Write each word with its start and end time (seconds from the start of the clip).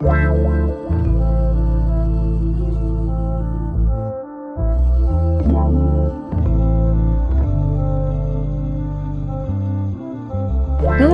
Wow. 0.00 0.65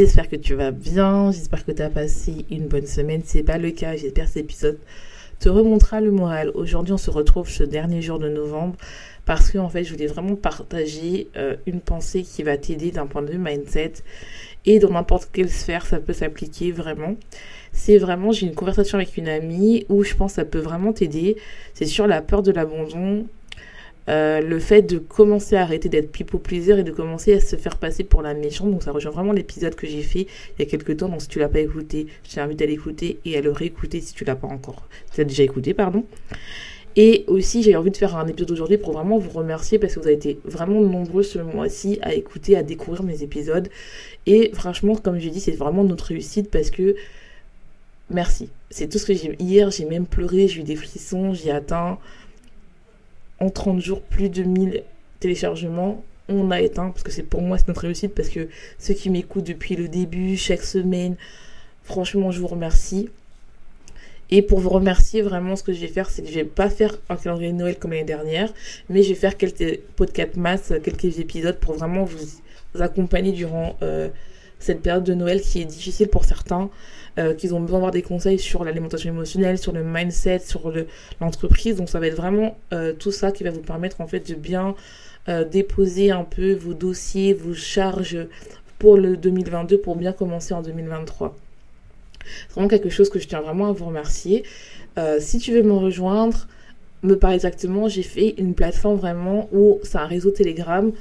J'espère 0.00 0.28
que 0.28 0.34
tu 0.34 0.54
vas 0.54 0.72
bien, 0.72 1.30
j'espère 1.30 1.64
que 1.64 1.70
tu 1.70 1.80
as 1.80 1.90
passé 1.90 2.44
une 2.50 2.66
bonne 2.66 2.86
semaine. 2.86 3.22
C'est 3.24 3.44
pas 3.44 3.56
le 3.56 3.70
cas, 3.70 3.94
j'espère 3.94 4.24
que 4.24 4.30
cet 4.32 4.42
épisode 4.42 4.78
te 5.38 5.48
remontera 5.48 6.00
le 6.00 6.10
moral. 6.10 6.50
Aujourd'hui, 6.54 6.92
on 6.92 6.98
se 6.98 7.10
retrouve 7.10 7.48
ce 7.48 7.62
dernier 7.62 8.02
jour 8.02 8.18
de 8.18 8.28
novembre 8.28 8.74
parce 9.26 9.50
que 9.50 9.58
en 9.58 9.68
fait, 9.68 9.84
je 9.84 9.92
voulais 9.92 10.08
vraiment 10.08 10.34
partager 10.34 11.28
euh, 11.36 11.54
une 11.66 11.80
pensée 11.80 12.22
qui 12.22 12.42
va 12.42 12.56
t'aider 12.56 12.90
d'un 12.90 13.06
point 13.06 13.22
de 13.22 13.30
vue 13.30 13.38
mindset 13.38 13.92
et 14.66 14.80
dans 14.80 14.90
n'importe 14.90 15.28
quelle 15.32 15.50
sphère, 15.50 15.86
ça 15.86 16.00
peut 16.00 16.14
s'appliquer 16.14 16.72
vraiment. 16.72 17.14
C'est 17.72 17.98
vraiment, 17.98 18.32
j'ai 18.32 18.46
une 18.46 18.56
conversation 18.56 18.98
avec 18.98 19.16
une 19.16 19.28
amie 19.28 19.86
où 19.88 20.02
je 20.02 20.14
pense 20.14 20.32
que 20.32 20.36
ça 20.36 20.44
peut 20.44 20.58
vraiment 20.58 20.92
t'aider. 20.92 21.36
C'est 21.74 21.86
sur 21.86 22.08
la 22.08 22.22
peur 22.22 22.42
de 22.42 22.50
l'abandon 22.50 23.26
euh, 24.10 24.40
le 24.40 24.58
fait 24.58 24.82
de 24.82 24.98
commencer 24.98 25.54
à 25.56 25.62
arrêter 25.62 25.88
d'être 25.88 26.10
people 26.10 26.40
pleaser 26.40 26.80
et 26.80 26.82
de 26.82 26.90
commencer 26.90 27.34
à 27.34 27.40
se 27.40 27.54
faire 27.54 27.76
passer 27.76 28.02
pour 28.02 28.22
la 28.22 28.34
méchante. 28.34 28.70
Donc 28.70 28.82
ça 28.82 28.90
rejoint 28.90 29.12
vraiment 29.12 29.32
l'épisode 29.32 29.76
que 29.76 29.86
j'ai 29.86 30.02
fait 30.02 30.26
il 30.58 30.58
y 30.58 30.62
a 30.62 30.66
quelques 30.66 30.96
temps. 30.96 31.08
Donc 31.08 31.22
si 31.22 31.28
tu 31.28 31.38
l'as 31.38 31.48
pas 31.48 31.60
écouté, 31.60 32.08
je 32.28 32.34
t'invite 32.34 32.60
à 32.60 32.66
l'écouter 32.66 33.20
et 33.24 33.38
à 33.38 33.40
le 33.40 33.52
réécouter 33.52 34.00
si 34.00 34.12
tu 34.12 34.24
l'as 34.24 34.34
pas 34.34 34.48
encore. 34.48 34.82
Tu 35.14 35.20
as 35.20 35.24
déjà 35.24 35.44
écouté, 35.44 35.74
pardon. 35.74 36.04
Et 36.96 37.24
aussi, 37.28 37.62
j'ai 37.62 37.76
envie 37.76 37.92
de 37.92 37.96
faire 37.96 38.16
un 38.16 38.26
épisode 38.26 38.50
aujourd'hui 38.50 38.78
pour 38.78 38.92
vraiment 38.92 39.16
vous 39.16 39.30
remercier 39.30 39.78
parce 39.78 39.94
que 39.94 40.00
vous 40.00 40.06
avez 40.06 40.16
été 40.16 40.40
vraiment 40.44 40.80
nombreux 40.80 41.22
ce 41.22 41.38
mois-ci 41.38 42.00
à 42.02 42.14
écouter, 42.14 42.56
à 42.56 42.64
découvrir 42.64 43.04
mes 43.04 43.22
épisodes. 43.22 43.68
Et 44.26 44.50
franchement, 44.54 44.96
comme 44.96 45.20
j'ai 45.20 45.30
dit, 45.30 45.40
c'est 45.40 45.52
vraiment 45.52 45.84
notre 45.84 46.06
réussite 46.06 46.50
parce 46.50 46.70
que 46.70 46.96
merci. 48.10 48.48
C'est 48.70 48.88
tout 48.88 48.98
ce 48.98 49.06
que 49.06 49.14
j'ai 49.14 49.36
hier. 49.38 49.70
J'ai 49.70 49.84
même 49.84 50.06
pleuré, 50.06 50.48
j'ai 50.48 50.62
eu 50.62 50.64
des 50.64 50.74
frissons, 50.74 51.32
j'ai 51.32 51.52
atteint 51.52 51.98
en 53.40 53.50
30 53.50 53.80
jours 53.80 54.02
plus 54.02 54.28
de 54.28 54.42
1000 54.42 54.82
téléchargements. 55.18 56.04
On 56.28 56.50
a 56.50 56.60
éteint, 56.60 56.90
parce 56.90 57.02
que 57.02 57.10
c'est 57.10 57.22
pour 57.22 57.42
moi 57.42 57.58
c'est 57.58 57.68
notre 57.68 57.80
réussite, 57.82 58.14
parce 58.14 58.28
que 58.28 58.48
ceux 58.78 58.94
qui 58.94 59.10
m'écoutent 59.10 59.46
depuis 59.46 59.74
le 59.74 59.88
début, 59.88 60.36
chaque 60.36 60.62
semaine, 60.62 61.16
franchement, 61.82 62.30
je 62.30 62.40
vous 62.40 62.46
remercie. 62.46 63.08
Et 64.32 64.42
pour 64.42 64.60
vous 64.60 64.68
remercier, 64.68 65.22
vraiment, 65.22 65.56
ce 65.56 65.64
que 65.64 65.72
je 65.72 65.80
vais 65.80 65.88
faire, 65.88 66.08
c'est 66.08 66.22
que 66.22 66.28
je 66.28 66.34
vais 66.34 66.44
pas 66.44 66.70
faire 66.70 66.96
un 67.08 67.16
calendrier 67.16 67.50
de 67.50 67.56
Noël 67.56 67.76
comme 67.76 67.90
l'année 67.90 68.04
dernière, 68.04 68.52
mais 68.88 69.02
je 69.02 69.08
vais 69.08 69.16
faire 69.16 69.36
quelques 69.36 69.80
podcasts 69.96 70.36
masse, 70.36 70.72
quelques 70.84 71.18
épisodes 71.18 71.58
pour 71.58 71.74
vraiment 71.74 72.04
vous, 72.04 72.40
accompagner 72.78 73.32
durant 73.32 73.76
euh, 73.82 74.08
cette 74.60 74.82
période 74.82 75.04
de 75.04 75.14
Noël 75.14 75.40
qui 75.40 75.60
est 75.60 75.64
difficile 75.64 76.08
pour 76.08 76.24
certains, 76.24 76.70
euh, 77.18 77.34
qu'ils 77.34 77.54
ont 77.54 77.60
besoin 77.60 77.78
d'avoir 77.78 77.90
des 77.90 78.02
conseils 78.02 78.38
sur 78.38 78.62
l'alimentation 78.62 79.10
émotionnelle, 79.10 79.58
sur 79.58 79.72
le 79.72 79.82
mindset, 79.82 80.40
sur 80.40 80.72
l'entreprise. 81.20 81.76
Donc 81.76 81.88
ça 81.88 81.98
va 81.98 82.06
être 82.06 82.14
vraiment 82.14 82.56
euh, 82.72 82.92
tout 82.92 83.10
ça 83.10 83.32
qui 83.32 83.42
va 83.42 83.50
vous 83.50 83.62
permettre 83.62 84.00
en 84.00 84.06
fait 84.06 84.30
de 84.30 84.34
bien 84.34 84.76
euh, 85.28 85.44
déposer 85.44 86.12
un 86.12 86.22
peu 86.22 86.52
vos 86.54 86.74
dossiers, 86.74 87.34
vos 87.34 87.54
charges 87.54 88.18
pour 88.78 88.96
le 88.96 89.16
2022 89.16 89.78
pour 89.78 89.96
bien 89.96 90.12
commencer 90.12 90.54
en 90.54 90.62
2023. 90.62 91.36
C'est 92.22 92.54
vraiment 92.54 92.68
quelque 92.68 92.90
chose 92.90 93.10
que 93.10 93.18
je 93.18 93.26
tiens 93.26 93.40
vraiment 93.40 93.68
à 93.68 93.72
vous 93.72 93.86
remercier. 93.86 94.44
si 95.18 95.38
tu 95.38 95.52
veux 95.52 95.62
me 95.62 95.72
rejoindre, 95.72 96.46
me 97.02 97.16
parler 97.16 97.36
exactement, 97.36 97.88
j'ai 97.88 98.02
fait 98.02 98.34
une 98.36 98.54
plateforme 98.54 98.96
vraiment 98.96 99.48
où 99.52 99.80
c'est 99.82 99.96
un 99.96 100.06
réseau 100.06 100.30
Telegram, 100.30 100.92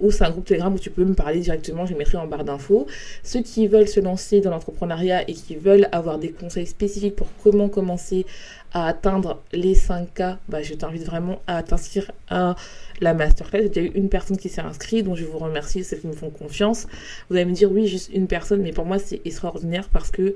ou 0.00 0.10
c'est 0.10 0.24
un 0.24 0.30
groupe 0.30 0.44
Telegram 0.44 0.72
où 0.74 0.78
tu 0.78 0.90
peux 0.90 1.04
me 1.04 1.14
parler 1.14 1.40
directement, 1.40 1.86
je 1.86 1.94
mettrai 1.94 2.16
en 2.16 2.26
barre 2.26 2.44
d'infos. 2.44 2.86
Ceux 3.22 3.42
qui 3.42 3.66
veulent 3.66 3.88
se 3.88 4.00
lancer 4.00 4.40
dans 4.40 4.50
l'entrepreneuriat 4.50 5.28
et 5.28 5.34
qui 5.34 5.56
veulent 5.56 5.88
avoir 5.92 6.18
des 6.18 6.30
conseils 6.30 6.66
spécifiques 6.66 7.16
pour 7.16 7.28
comment 7.42 7.68
commencer 7.68 8.26
à 8.72 8.86
atteindre 8.86 9.40
les 9.52 9.74
5K, 9.74 10.36
bah, 10.48 10.62
je 10.62 10.74
t'invite 10.74 11.04
vraiment 11.04 11.40
à 11.46 11.62
t'inscrire 11.62 12.10
à 12.28 12.54
la 13.00 13.14
masterclass. 13.14 13.62
J'ai 13.62 13.68
déjà 13.68 13.86
eu 13.86 13.92
une 13.94 14.08
personne 14.08 14.36
qui 14.36 14.48
s'est 14.48 14.60
inscrite, 14.60 15.04
donc 15.04 15.16
je 15.16 15.24
vous 15.24 15.38
remercie, 15.38 15.82
celles 15.84 16.00
qui 16.00 16.06
me 16.06 16.12
font 16.12 16.30
confiance. 16.30 16.86
Vous 17.28 17.36
allez 17.36 17.44
me 17.44 17.52
dire, 17.52 17.70
oui, 17.70 17.86
juste 17.86 18.10
une 18.12 18.26
personne, 18.26 18.62
mais 18.62 18.72
pour 18.72 18.86
moi, 18.86 18.98
c'est 18.98 19.20
extraordinaire 19.24 19.88
parce 19.92 20.10
que 20.10 20.34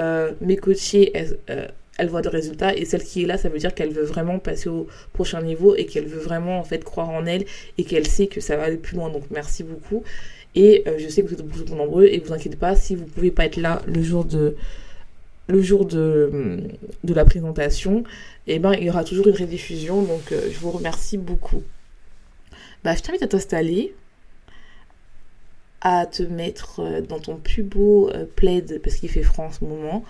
euh, 0.00 0.32
mes 0.40 0.56
coachés, 0.56 1.12
euh, 1.50 1.66
elle 1.98 2.08
voit 2.08 2.22
de 2.22 2.28
résultats 2.28 2.74
et 2.74 2.84
celle 2.84 3.02
qui 3.02 3.22
est 3.22 3.26
là 3.26 3.38
ça 3.38 3.48
veut 3.48 3.58
dire 3.58 3.74
qu'elle 3.74 3.92
veut 3.92 4.04
vraiment 4.04 4.38
passer 4.38 4.68
au 4.68 4.86
prochain 5.12 5.42
niveau 5.42 5.74
et 5.74 5.86
qu'elle 5.86 6.06
veut 6.06 6.20
vraiment 6.20 6.58
en 6.58 6.64
fait 6.64 6.84
croire 6.84 7.10
en 7.10 7.26
elle 7.26 7.44
et 7.78 7.84
qu'elle 7.84 8.06
sait 8.06 8.26
que 8.26 8.40
ça 8.40 8.56
va 8.56 8.64
aller 8.64 8.76
plus 8.76 8.96
loin. 8.96 9.10
Donc 9.10 9.24
merci 9.30 9.62
beaucoup. 9.64 10.02
Et 10.54 10.84
euh, 10.86 10.96
je 10.98 11.08
sais 11.08 11.22
que 11.22 11.28
vous 11.28 11.34
êtes 11.34 11.46
beaucoup 11.46 11.74
nombreux 11.74 12.06
et 12.06 12.18
vous 12.18 12.32
inquiétez 12.32 12.56
pas 12.56 12.76
si 12.76 12.94
vous 12.94 13.04
pouvez 13.04 13.30
pas 13.30 13.44
être 13.44 13.56
là 13.56 13.82
le 13.86 14.02
jour 14.02 14.24
de 14.24 14.56
le 15.48 15.62
jour 15.62 15.84
de, 15.84 16.60
de 17.04 17.14
la 17.14 17.24
présentation 17.24 18.02
eh 18.48 18.58
ben 18.58 18.72
il 18.72 18.84
y 18.84 18.90
aura 18.90 19.04
toujours 19.04 19.28
une 19.28 19.36
rediffusion. 19.36 20.02
Donc 20.02 20.32
euh, 20.32 20.48
je 20.50 20.58
vous 20.58 20.70
remercie 20.70 21.18
beaucoup. 21.18 21.62
Bah 22.84 22.94
je 22.94 23.02
t'invite 23.02 23.22
à 23.22 23.28
t'installer 23.28 23.94
à 25.80 26.06
te 26.06 26.22
mettre 26.22 26.80
euh, 26.80 27.00
dans 27.00 27.20
ton 27.20 27.36
plus 27.36 27.62
beau 27.62 28.10
plaid 28.34 28.80
parce 28.82 28.96
qu'il 28.96 29.10
fait 29.10 29.22
froid 29.22 29.46
en 29.46 29.52
ce 29.52 29.64
moment 29.64 30.04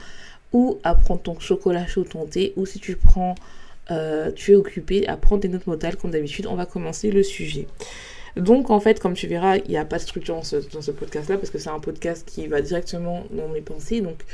ou 0.53 0.79
à 0.85 0.95
prendre 0.95 1.23
ton 1.23 1.39
chocolat 1.39 1.87
chaud, 1.87 2.05
ton 2.05 2.27
thé, 2.27 2.53
ou 2.57 2.67
si 2.67 2.79
tu 2.79 2.97
prends, 2.97 3.35
euh, 3.91 4.31
tu 4.33 4.53
es 4.53 4.57
occupé 4.57 5.07
à 5.07 5.17
prendre 5.17 5.43
tes 5.43 5.49
notes 5.49 5.67
modales 5.67 5.97
comme 5.97 6.11
d'habitude. 6.11 6.47
On 6.47 6.55
va 6.55 6.67
commencer 6.67 7.11
le 7.11 7.23
sujet. 7.23 7.67
Donc 8.37 8.71
en 8.71 8.81
fait, 8.81 9.01
comme 9.01 9.15
tu 9.15 9.27
verras, 9.27 9.57
il 9.57 9.71
n'y 9.71 9.79
a 9.79 9.85
pas 9.85 9.97
de 9.97 10.03
structure 10.03 10.37
dans 10.37 10.43
ce, 10.43 10.91
podcast-là 10.91 11.39
parce 11.39 11.51
que 11.51 11.59
c'est 11.59 11.71
un 11.71 11.81
podcast 11.81 12.29
qui 12.29 12.47
va 12.47 12.61
directement 12.61 13.25
dans 13.31 13.49
mes 13.49 13.63
pensées. 13.63 14.01
Donc 14.01 14.25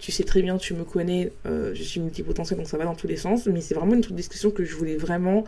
tu 0.00 0.12
sais 0.12 0.24
très 0.24 0.42
bien, 0.42 0.56
tu 0.58 0.74
me 0.74 0.84
connais, 0.84 1.32
euh, 1.44 1.74
je 1.74 1.82
suis 1.82 2.00
multipotentielle 2.00 2.56
donc 2.56 2.68
ça 2.68 2.78
va 2.78 2.84
dans 2.84 2.94
tous 2.94 3.08
les 3.08 3.16
sens. 3.16 3.46
Mais 3.46 3.60
c'est 3.60 3.74
vraiment 3.74 3.94
une 3.94 4.00
discussion 4.00 4.50
que 4.50 4.64
je 4.64 4.74
voulais 4.74 4.96
vraiment 4.96 5.44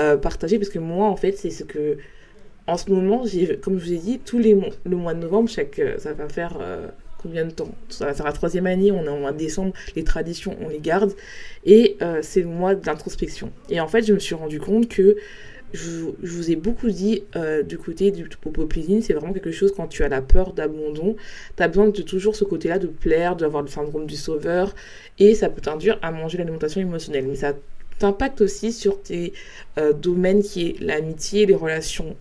euh, 0.00 0.16
partager 0.16 0.58
parce 0.58 0.70
que 0.70 0.78
moi 0.78 1.06
en 1.06 1.16
fait 1.16 1.32
c'est 1.32 1.50
ce 1.50 1.64
que 1.64 1.98
en 2.66 2.76
ce 2.76 2.90
moment, 2.90 3.24
j'ai, 3.26 3.56
comme 3.58 3.78
je 3.78 3.84
vous 3.84 3.92
ai 3.92 3.98
dit, 3.98 4.18
tous 4.20 4.38
les 4.38 4.54
mois, 4.54 4.68
le 4.84 4.96
mois 4.96 5.14
de 5.14 5.18
novembre, 5.18 5.48
chaque, 5.48 5.80
ça 5.98 6.12
va 6.12 6.28
faire 6.28 6.56
combien 7.22 7.44
de 7.44 7.50
temps 7.50 7.70
Ça 7.88 8.12
faire 8.12 8.26
la 8.26 8.32
troisième 8.32 8.66
année, 8.66 8.92
on 8.92 9.04
est 9.04 9.08
en 9.08 9.18
mois 9.18 9.32
de 9.32 9.38
décembre, 9.38 9.72
les 9.96 10.04
traditions, 10.04 10.56
on 10.60 10.68
les 10.68 10.80
garde. 10.80 11.12
Et 11.64 11.96
euh, 12.02 12.20
c'est 12.22 12.40
le 12.40 12.48
mois 12.48 12.74
de 12.74 12.84
l'introspection. 12.84 13.50
Et 13.68 13.80
en 13.80 13.88
fait, 13.88 14.02
je 14.02 14.12
me 14.12 14.18
suis 14.18 14.34
rendu 14.34 14.60
compte 14.60 14.88
que 14.88 15.16
je, 15.72 16.10
vous 16.22 16.50
ai 16.50 16.56
beaucoup 16.56 16.90
dit 16.90 17.24
euh, 17.36 17.62
du 17.62 17.78
côté 17.78 18.10
du 18.10 18.24
popo 18.24 18.68
c'est 19.00 19.12
vraiment 19.14 19.32
quelque 19.32 19.52
chose 19.52 19.72
quand 19.74 19.86
tu 19.86 20.04
as 20.04 20.08
la 20.08 20.20
peur 20.20 20.52
d'abandon, 20.52 21.16
tu 21.56 21.62
as 21.62 21.68
besoin 21.68 21.88
de 21.88 22.02
toujours 22.02 22.36
ce 22.36 22.44
côté-là 22.44 22.78
de 22.78 22.88
plaire, 22.88 23.36
d'avoir 23.36 23.62
le 23.62 23.68
syndrome 23.68 24.06
du 24.06 24.16
sauveur, 24.16 24.74
et 25.18 25.34
ça 25.34 25.48
peut 25.48 25.60
t'induire 25.60 25.98
à 26.02 26.10
manger 26.10 26.38
l'alimentation 26.38 26.80
émotionnelle. 26.80 27.26
Mais 27.26 27.36
ça 27.36 27.54
t'impacte 27.98 28.40
aussi 28.40 28.72
sur 28.72 29.00
tes 29.00 29.32
euh, 29.78 29.92
domaines 29.92 30.42
qui 30.42 30.68
est 30.68 30.80
l'amitié, 30.80 31.46
les 31.46 31.54
relations 31.54 32.16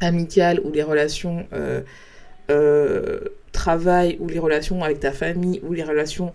amicales 0.00 0.60
ou 0.64 0.72
les 0.72 0.82
relations 0.82 1.46
travail 3.52 4.16
ou 4.20 4.28
les 4.28 4.38
relations 4.38 4.82
avec 4.82 5.00
ta 5.00 5.12
famille 5.12 5.60
ou 5.64 5.72
les 5.72 5.82
relations 5.82 6.32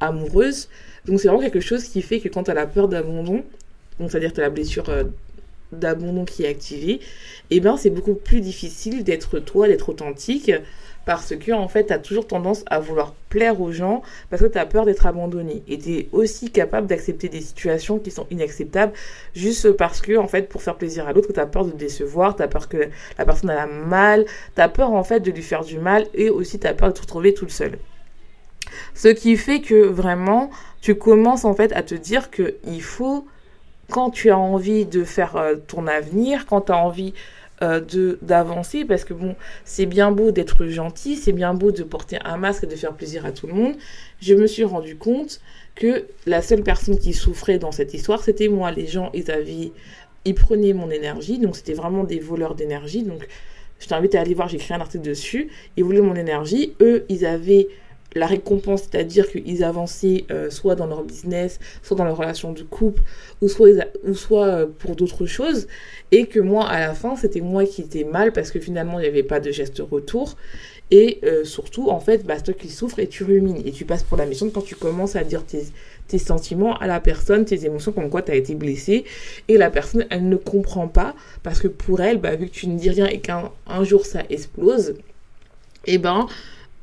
amoureuses. 0.00 0.68
Donc 1.06 1.20
c'est 1.20 1.28
vraiment 1.28 1.42
quelque 1.42 1.60
chose 1.60 1.84
qui 1.84 2.02
fait 2.02 2.20
que 2.20 2.28
quand 2.28 2.44
tu 2.44 2.50
as 2.50 2.54
la 2.54 2.66
peur 2.66 2.88
d'abandon, 2.88 3.44
donc 3.98 4.10
c'est-à-dire 4.10 4.32
tu 4.32 4.40
as 4.40 4.44
la 4.44 4.50
blessure 4.50 4.88
euh, 4.88 5.04
d'abandon 5.72 6.24
qui 6.24 6.44
est 6.44 6.48
activé, 6.48 6.92
et 6.92 7.00
eh 7.50 7.60
ben 7.60 7.76
c'est 7.76 7.90
beaucoup 7.90 8.14
plus 8.14 8.40
difficile 8.40 9.04
d'être 9.04 9.38
toi, 9.38 9.68
d'être 9.68 9.88
authentique, 9.88 10.50
parce 11.04 11.36
que 11.36 11.52
en 11.52 11.68
fait, 11.68 11.86
tu 11.86 11.92
as 11.92 11.98
toujours 11.98 12.26
tendance 12.26 12.64
à 12.66 12.80
vouloir 12.80 13.14
plaire 13.28 13.60
aux 13.60 13.72
gens 13.72 14.02
parce 14.30 14.42
que 14.42 14.46
tu 14.46 14.58
as 14.58 14.66
peur 14.66 14.84
d'être 14.84 15.06
abandonné. 15.06 15.62
Et 15.68 15.78
tu 15.78 15.92
es 15.94 16.08
aussi 16.12 16.50
capable 16.50 16.86
d'accepter 16.86 17.28
des 17.28 17.40
situations 17.40 17.98
qui 17.98 18.10
sont 18.10 18.26
inacceptables 18.30 18.92
juste 19.34 19.72
parce 19.72 20.00
que, 20.00 20.16
en 20.16 20.28
fait, 20.28 20.48
pour 20.48 20.62
faire 20.62 20.76
plaisir 20.76 21.06
à 21.06 21.12
l'autre, 21.12 21.32
tu 21.32 21.40
as 21.40 21.46
peur 21.46 21.64
de 21.64 21.72
décevoir, 21.72 22.36
tu 22.36 22.42
as 22.42 22.48
peur 22.48 22.68
que 22.68 22.88
la 23.18 23.24
personne 23.24 23.50
a 23.50 23.66
mal, 23.66 24.24
tu 24.54 24.60
as 24.60 24.68
peur, 24.68 24.92
en 24.92 25.04
fait, 25.04 25.20
de 25.20 25.30
lui 25.30 25.42
faire 25.42 25.64
du 25.64 25.78
mal 25.78 26.06
et 26.14 26.30
aussi 26.30 26.58
tu 26.58 26.66
as 26.66 26.74
peur 26.74 26.88
de 26.88 26.94
te 26.94 27.00
retrouver 27.00 27.34
toute 27.34 27.50
seule. 27.50 27.78
Ce 28.94 29.08
qui 29.08 29.36
fait 29.36 29.60
que 29.60 29.84
vraiment, 29.84 30.50
tu 30.80 30.94
commences 30.94 31.44
en 31.44 31.54
fait 31.54 31.72
à 31.72 31.82
te 31.82 31.94
dire 31.94 32.30
que 32.30 32.54
il 32.66 32.82
faut, 32.82 33.26
quand 33.90 34.10
tu 34.10 34.30
as 34.30 34.38
envie 34.38 34.86
de 34.86 35.04
faire 35.04 35.36
euh, 35.36 35.56
ton 35.56 35.86
avenir, 35.86 36.46
quand 36.46 36.62
tu 36.62 36.72
as 36.72 36.76
envie 36.76 37.14
euh, 37.62 38.16
d'avancer, 38.20 38.84
parce 38.84 39.04
que 39.04 39.14
bon, 39.14 39.36
c'est 39.64 39.86
bien 39.86 40.10
beau 40.10 40.32
d'être 40.32 40.66
gentil, 40.66 41.16
c'est 41.16 41.32
bien 41.32 41.54
beau 41.54 41.70
de 41.70 41.82
porter 41.82 42.18
un 42.24 42.36
masque 42.36 42.64
et 42.64 42.66
de 42.66 42.74
faire 42.74 42.94
plaisir 42.94 43.24
à 43.26 43.32
tout 43.32 43.46
le 43.46 43.52
monde, 43.52 43.74
je 44.20 44.34
me 44.34 44.46
suis 44.46 44.64
rendu 44.64 44.96
compte 44.96 45.40
que 45.74 46.06
la 46.26 46.42
seule 46.42 46.62
personne 46.62 46.98
qui 46.98 47.12
souffrait 47.12 47.58
dans 47.58 47.72
cette 47.72 47.94
histoire, 47.94 48.22
c'était 48.22 48.48
moi. 48.48 48.70
Les 48.70 48.86
gens, 48.86 49.10
ils 49.14 49.30
avaient, 49.30 49.72
ils 50.24 50.34
prenaient 50.34 50.72
mon 50.72 50.90
énergie, 50.90 51.38
donc 51.38 51.56
c'était 51.56 51.74
vraiment 51.74 52.04
des 52.04 52.18
voleurs 52.18 52.54
d'énergie. 52.54 53.02
Donc, 53.02 53.26
je 53.80 53.86
t'invite 53.86 54.14
à 54.14 54.20
aller 54.20 54.34
voir, 54.34 54.48
j'ai 54.48 54.56
écrit 54.56 54.74
un 54.74 54.80
article 54.80 55.04
dessus. 55.04 55.48
Ils 55.76 55.84
voulaient 55.84 56.00
mon 56.00 56.14
énergie. 56.14 56.74
Eux, 56.80 57.04
ils 57.08 57.26
avaient 57.26 57.68
la 58.14 58.26
récompense, 58.26 58.82
c'est-à-dire 58.82 59.28
qu'ils 59.30 59.64
avançaient 59.64 60.24
euh, 60.30 60.50
soit 60.50 60.74
dans 60.74 60.86
leur 60.86 61.02
business, 61.02 61.58
soit 61.82 61.96
dans 61.96 62.04
leur 62.04 62.16
relation 62.16 62.52
de 62.52 62.62
couple, 62.62 63.02
ou 63.40 63.48
soit, 63.48 63.68
ou 64.04 64.14
soit 64.14 64.46
euh, 64.46 64.66
pour 64.66 64.96
d'autres 64.96 65.26
choses, 65.26 65.66
et 66.12 66.26
que 66.26 66.40
moi, 66.40 66.66
à 66.66 66.80
la 66.80 66.94
fin, 66.94 67.16
c'était 67.16 67.40
moi 67.40 67.64
qui 67.64 67.82
étais 67.82 68.04
mal 68.04 68.32
parce 68.32 68.50
que 68.50 68.60
finalement, 68.60 68.98
il 68.98 69.02
n'y 69.02 69.08
avait 69.08 69.22
pas 69.22 69.40
de 69.40 69.50
geste 69.50 69.82
retour, 69.90 70.36
et 70.90 71.18
euh, 71.24 71.44
surtout, 71.44 71.88
en 71.88 71.98
fait, 71.98 72.24
bah, 72.24 72.40
toi 72.40 72.54
qui 72.54 72.68
souffres 72.68 72.98
et 72.98 73.08
tu 73.08 73.24
rumines, 73.24 73.62
et 73.64 73.72
tu 73.72 73.84
passes 73.84 74.02
pour 74.02 74.18
la 74.18 74.26
méchante 74.26 74.52
quand 74.52 74.64
tu 74.64 74.76
commences 74.76 75.16
à 75.16 75.24
dire 75.24 75.44
tes, 75.44 75.64
tes 76.08 76.18
sentiments 76.18 76.76
à 76.76 76.86
la 76.86 77.00
personne, 77.00 77.44
tes 77.44 77.64
émotions, 77.64 77.92
comme 77.92 78.10
quoi 78.10 78.22
tu 78.22 78.32
as 78.32 78.36
été 78.36 78.54
blessé, 78.54 79.04
et 79.48 79.56
la 79.56 79.70
personne, 79.70 80.06
elle 80.10 80.28
ne 80.28 80.36
comprend 80.36 80.86
pas, 80.86 81.14
parce 81.42 81.60
que 81.60 81.68
pour 81.68 82.00
elle, 82.00 82.18
bah, 82.18 82.36
vu 82.36 82.46
que 82.46 82.52
tu 82.52 82.68
ne 82.68 82.78
dis 82.78 82.90
rien 82.90 83.06
et 83.06 83.20
qu'un 83.20 83.50
jour 83.82 84.04
ça 84.06 84.22
explose, 84.30 84.94
et 85.86 85.94
eh 85.94 85.98
ben 85.98 86.26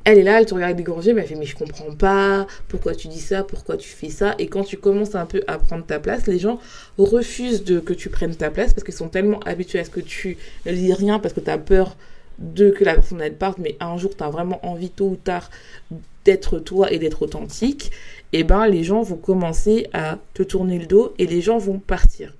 elle 0.04 0.18
est 0.18 0.22
là, 0.22 0.40
elle 0.40 0.46
te 0.46 0.54
regarde 0.54 0.76
dégorgée, 0.76 1.12
mais 1.12 1.22
elle 1.22 1.28
fait 1.28 1.34
mais 1.34 1.46
je 1.46 1.56
comprends 1.56 1.94
pas, 1.94 2.46
pourquoi 2.68 2.94
tu 2.94 3.08
dis 3.08 3.20
ça, 3.20 3.44
pourquoi 3.44 3.76
tu 3.76 3.88
fais 3.88 4.10
ça? 4.10 4.34
Et 4.38 4.46
quand 4.46 4.64
tu 4.64 4.76
commences 4.76 5.14
un 5.14 5.26
peu 5.26 5.42
à 5.46 5.58
prendre 5.58 5.84
ta 5.84 6.00
place, 6.00 6.26
les 6.26 6.38
gens 6.38 6.58
refusent 6.98 7.64
de 7.64 7.78
que 7.80 7.92
tu 7.92 8.08
prennes 8.08 8.34
ta 8.34 8.50
place 8.50 8.72
parce 8.72 8.84
qu'ils 8.84 8.94
sont 8.94 9.08
tellement 9.08 9.40
habitués 9.40 9.78
à 9.78 9.84
ce 9.84 9.90
que 9.90 10.00
tu 10.00 10.38
ne 10.66 10.72
dis 10.72 10.92
rien 10.92 11.18
parce 11.18 11.34
que 11.34 11.40
tu 11.40 11.50
as 11.50 11.58
peur 11.58 11.96
de 12.38 12.70
que 12.70 12.84
la 12.84 12.94
personne 12.94 13.20
elle 13.20 13.36
parte, 13.36 13.58
mais 13.58 13.76
un 13.80 13.96
jour 13.96 14.16
tu 14.16 14.24
as 14.24 14.30
vraiment 14.30 14.64
envie 14.66 14.90
tôt 14.90 15.10
ou 15.10 15.16
tard 15.16 15.50
d'être 16.24 16.58
toi 16.58 16.92
et 16.92 16.98
d'être 16.98 17.22
authentique, 17.22 17.90
et 18.32 18.40
eh 18.40 18.44
ben 18.44 18.66
les 18.66 18.84
gens 18.84 19.02
vont 19.02 19.16
commencer 19.16 19.88
à 19.92 20.18
te 20.34 20.42
tourner 20.42 20.78
le 20.78 20.86
dos 20.86 21.14
et 21.18 21.26
les 21.26 21.40
gens 21.40 21.58
vont 21.58 21.78
partir. 21.78 22.32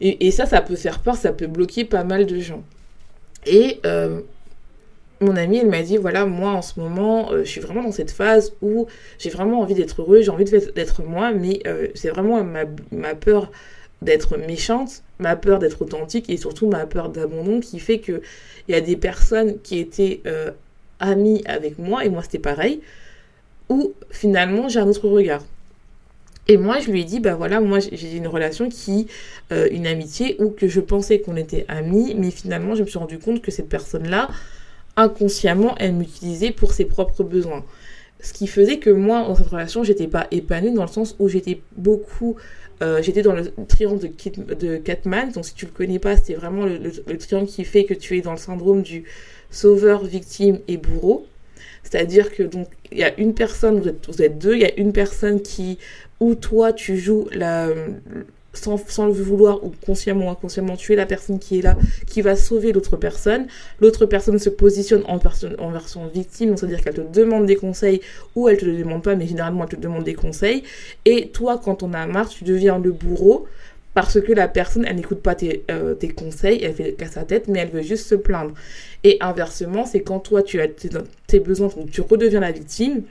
Et, 0.00 0.30
ça, 0.32 0.44
ça 0.44 0.60
peut 0.60 0.76
faire 0.76 0.98
peur, 0.98 1.16
ça 1.16 1.32
peut 1.32 1.46
bloquer 1.46 1.84
pas 1.84 2.04
mal 2.04 2.26
de 2.26 2.38
gens. 2.38 2.62
Et 3.46 3.80
euh, 3.86 4.20
mon 5.20 5.36
amie, 5.36 5.58
elle 5.58 5.68
m'a 5.68 5.82
dit, 5.82 5.96
voilà, 5.96 6.26
moi 6.26 6.52
en 6.52 6.62
ce 6.62 6.78
moment, 6.78 7.32
euh, 7.32 7.44
je 7.44 7.50
suis 7.50 7.60
vraiment 7.60 7.82
dans 7.82 7.92
cette 7.92 8.10
phase 8.10 8.52
où 8.62 8.86
j'ai 9.18 9.30
vraiment 9.30 9.60
envie 9.60 9.74
d'être 9.74 10.02
heureuse, 10.02 10.24
j'ai 10.24 10.30
envie 10.30 10.44
d'être 10.44 11.02
moi, 11.02 11.32
mais 11.32 11.60
euh, 11.66 11.88
c'est 11.94 12.10
vraiment 12.10 12.42
ma, 12.44 13.14
peur 13.14 13.50
d'être 14.02 14.36
méchante, 14.36 15.02
ma 15.18 15.36
peur 15.36 15.58
d'être 15.58 15.82
authentique 15.82 16.28
et 16.28 16.36
surtout 16.36 16.68
ma 16.68 16.86
peur 16.86 17.08
d'abandon 17.08 17.60
qui 17.60 17.78
fait 17.78 18.00
qu'il 18.00 18.20
y 18.68 18.74
a 18.74 18.80
des 18.80 18.96
personnes 18.96 19.60
qui 19.62 19.78
étaient 19.78 20.20
euh, 20.26 20.50
amies 21.00 21.42
avec 21.46 21.78
moi, 21.78 22.04
et 22.04 22.08
moi 22.08 22.22
c'était 22.22 22.38
pareil, 22.38 22.80
où 23.68 23.94
finalement 24.10 24.68
j'ai 24.68 24.80
un 24.80 24.88
autre 24.88 25.08
regard. 25.08 25.44
Et 26.46 26.58
moi, 26.58 26.78
je 26.78 26.90
lui 26.90 27.00
ai 27.00 27.04
dit, 27.04 27.20
bah 27.20 27.36
voilà, 27.36 27.58
moi 27.62 27.78
j'ai 27.80 28.16
une 28.18 28.26
relation 28.26 28.68
qui, 28.68 29.06
une 29.50 29.86
amitié, 29.86 30.36
où 30.38 30.50
que 30.50 30.68
je 30.68 30.80
pensais 30.80 31.20
qu'on 31.20 31.36
était 31.36 31.64
amis, 31.68 32.14
mais 32.18 32.30
finalement 32.30 32.74
je 32.74 32.82
me 32.82 32.86
suis 32.86 32.98
rendu 32.98 33.18
compte 33.18 33.40
que 33.40 33.50
cette 33.50 33.70
personne-là, 33.70 34.28
inconsciemment, 34.96 35.74
elle 35.78 35.94
m'utilisait 35.94 36.50
pour 36.50 36.72
ses 36.72 36.84
propres 36.84 37.24
besoins. 37.24 37.64
Ce 38.20 38.32
qui 38.32 38.46
faisait 38.46 38.78
que 38.78 38.90
moi, 38.90 39.22
dans 39.22 39.34
cette 39.34 39.48
relation, 39.48 39.84
j'étais 39.84 40.06
pas 40.06 40.26
épanouie 40.30 40.72
dans 40.72 40.82
le 40.82 40.88
sens 40.88 41.14
où 41.18 41.28
j'étais 41.28 41.60
beaucoup. 41.76 42.36
Euh, 42.82 43.02
j'étais 43.02 43.22
dans 43.22 43.34
le 43.34 43.52
triangle 43.68 44.00
de, 44.00 44.06
Kit, 44.06 44.30
de 44.30 44.76
Catman. 44.76 45.30
Donc, 45.30 45.44
si 45.44 45.54
tu 45.54 45.66
le 45.66 45.72
connais 45.72 45.98
pas, 45.98 46.16
c'est 46.16 46.34
vraiment 46.34 46.64
le, 46.64 47.18
triangle 47.18 47.46
qui 47.46 47.64
fait 47.64 47.84
que 47.84 47.94
tu 47.94 48.16
es 48.16 48.20
dans 48.20 48.32
le 48.32 48.38
syndrome 48.38 48.82
du 48.82 49.04
sauveur, 49.50 50.04
victime 50.04 50.58
et 50.68 50.76
bourreau. 50.76 51.26
C'est-à-dire 51.82 52.32
que 52.32 52.42
donc 52.42 52.68
il 52.90 52.98
y 52.98 53.04
a 53.04 53.16
une 53.20 53.34
personne, 53.34 53.78
vous 53.78 53.88
êtes, 53.88 54.08
vous 54.08 54.22
êtes 54.22 54.38
deux, 54.38 54.54
il 54.54 54.62
y 54.62 54.64
a 54.64 54.74
une 54.78 54.92
personne 54.92 55.42
qui 55.42 55.78
où 56.18 56.34
toi 56.34 56.72
tu 56.72 56.96
joues 56.96 57.28
la, 57.30 57.68
sans, 58.58 59.06
le 59.06 59.12
vouloir 59.12 59.64
ou 59.64 59.72
consciemment 59.84 60.26
ou 60.26 60.30
inconsciemment, 60.30 60.76
tu 60.76 60.92
es 60.92 60.96
la 60.96 61.06
personne 61.06 61.38
qui 61.38 61.58
est 61.58 61.62
là, 61.62 61.76
qui 62.06 62.22
va 62.22 62.36
sauver 62.36 62.72
l'autre 62.72 62.96
personne. 62.96 63.46
L'autre 63.80 64.06
personne 64.06 64.38
se 64.38 64.50
positionne 64.50 65.02
en, 65.06 65.18
personne, 65.18 65.56
en 65.58 65.70
version 65.70 66.06
victime, 66.06 66.56
c'est-à-dire 66.56 66.82
qu'elle 66.82 66.94
te 66.94 67.00
demande 67.00 67.46
des 67.46 67.56
conseils 67.56 68.00
ou 68.34 68.48
elle 68.48 68.58
te 68.58 68.64
le 68.64 68.76
demande 68.76 69.02
pas, 69.02 69.14
mais 69.14 69.26
généralement 69.26 69.64
elle 69.64 69.76
te 69.76 69.80
demande 69.80 70.04
des 70.04 70.14
conseils. 70.14 70.62
Et 71.04 71.28
toi, 71.28 71.60
quand 71.62 71.82
on 71.82 71.92
a 71.92 72.06
marre, 72.06 72.28
tu 72.28 72.44
deviens 72.44 72.78
le 72.78 72.92
bourreau 72.92 73.46
parce 73.94 74.20
que 74.20 74.32
la 74.32 74.48
personne, 74.48 74.84
elle 74.84 74.96
n'écoute 74.96 75.20
pas 75.20 75.36
tes, 75.36 75.64
euh, 75.70 75.94
tes, 75.94 76.08
conseils, 76.08 76.62
elle 76.64 76.74
fait 76.74 76.92
qu'à 76.94 77.06
sa 77.06 77.22
tête, 77.22 77.46
mais 77.46 77.60
elle 77.60 77.70
veut 77.70 77.82
juste 77.82 78.08
se 78.08 78.16
plaindre. 78.16 78.52
Et 79.04 79.18
inversement, 79.20 79.86
c'est 79.86 80.00
quand 80.00 80.18
toi, 80.18 80.42
tu 80.42 80.60
as 80.60 80.66
tes, 80.66 80.90
tes 81.28 81.38
besoins, 81.38 81.68
donc 81.68 81.90
tu 81.90 82.00
redeviens 82.00 82.40
la 82.40 82.50
victime, 82.50 83.02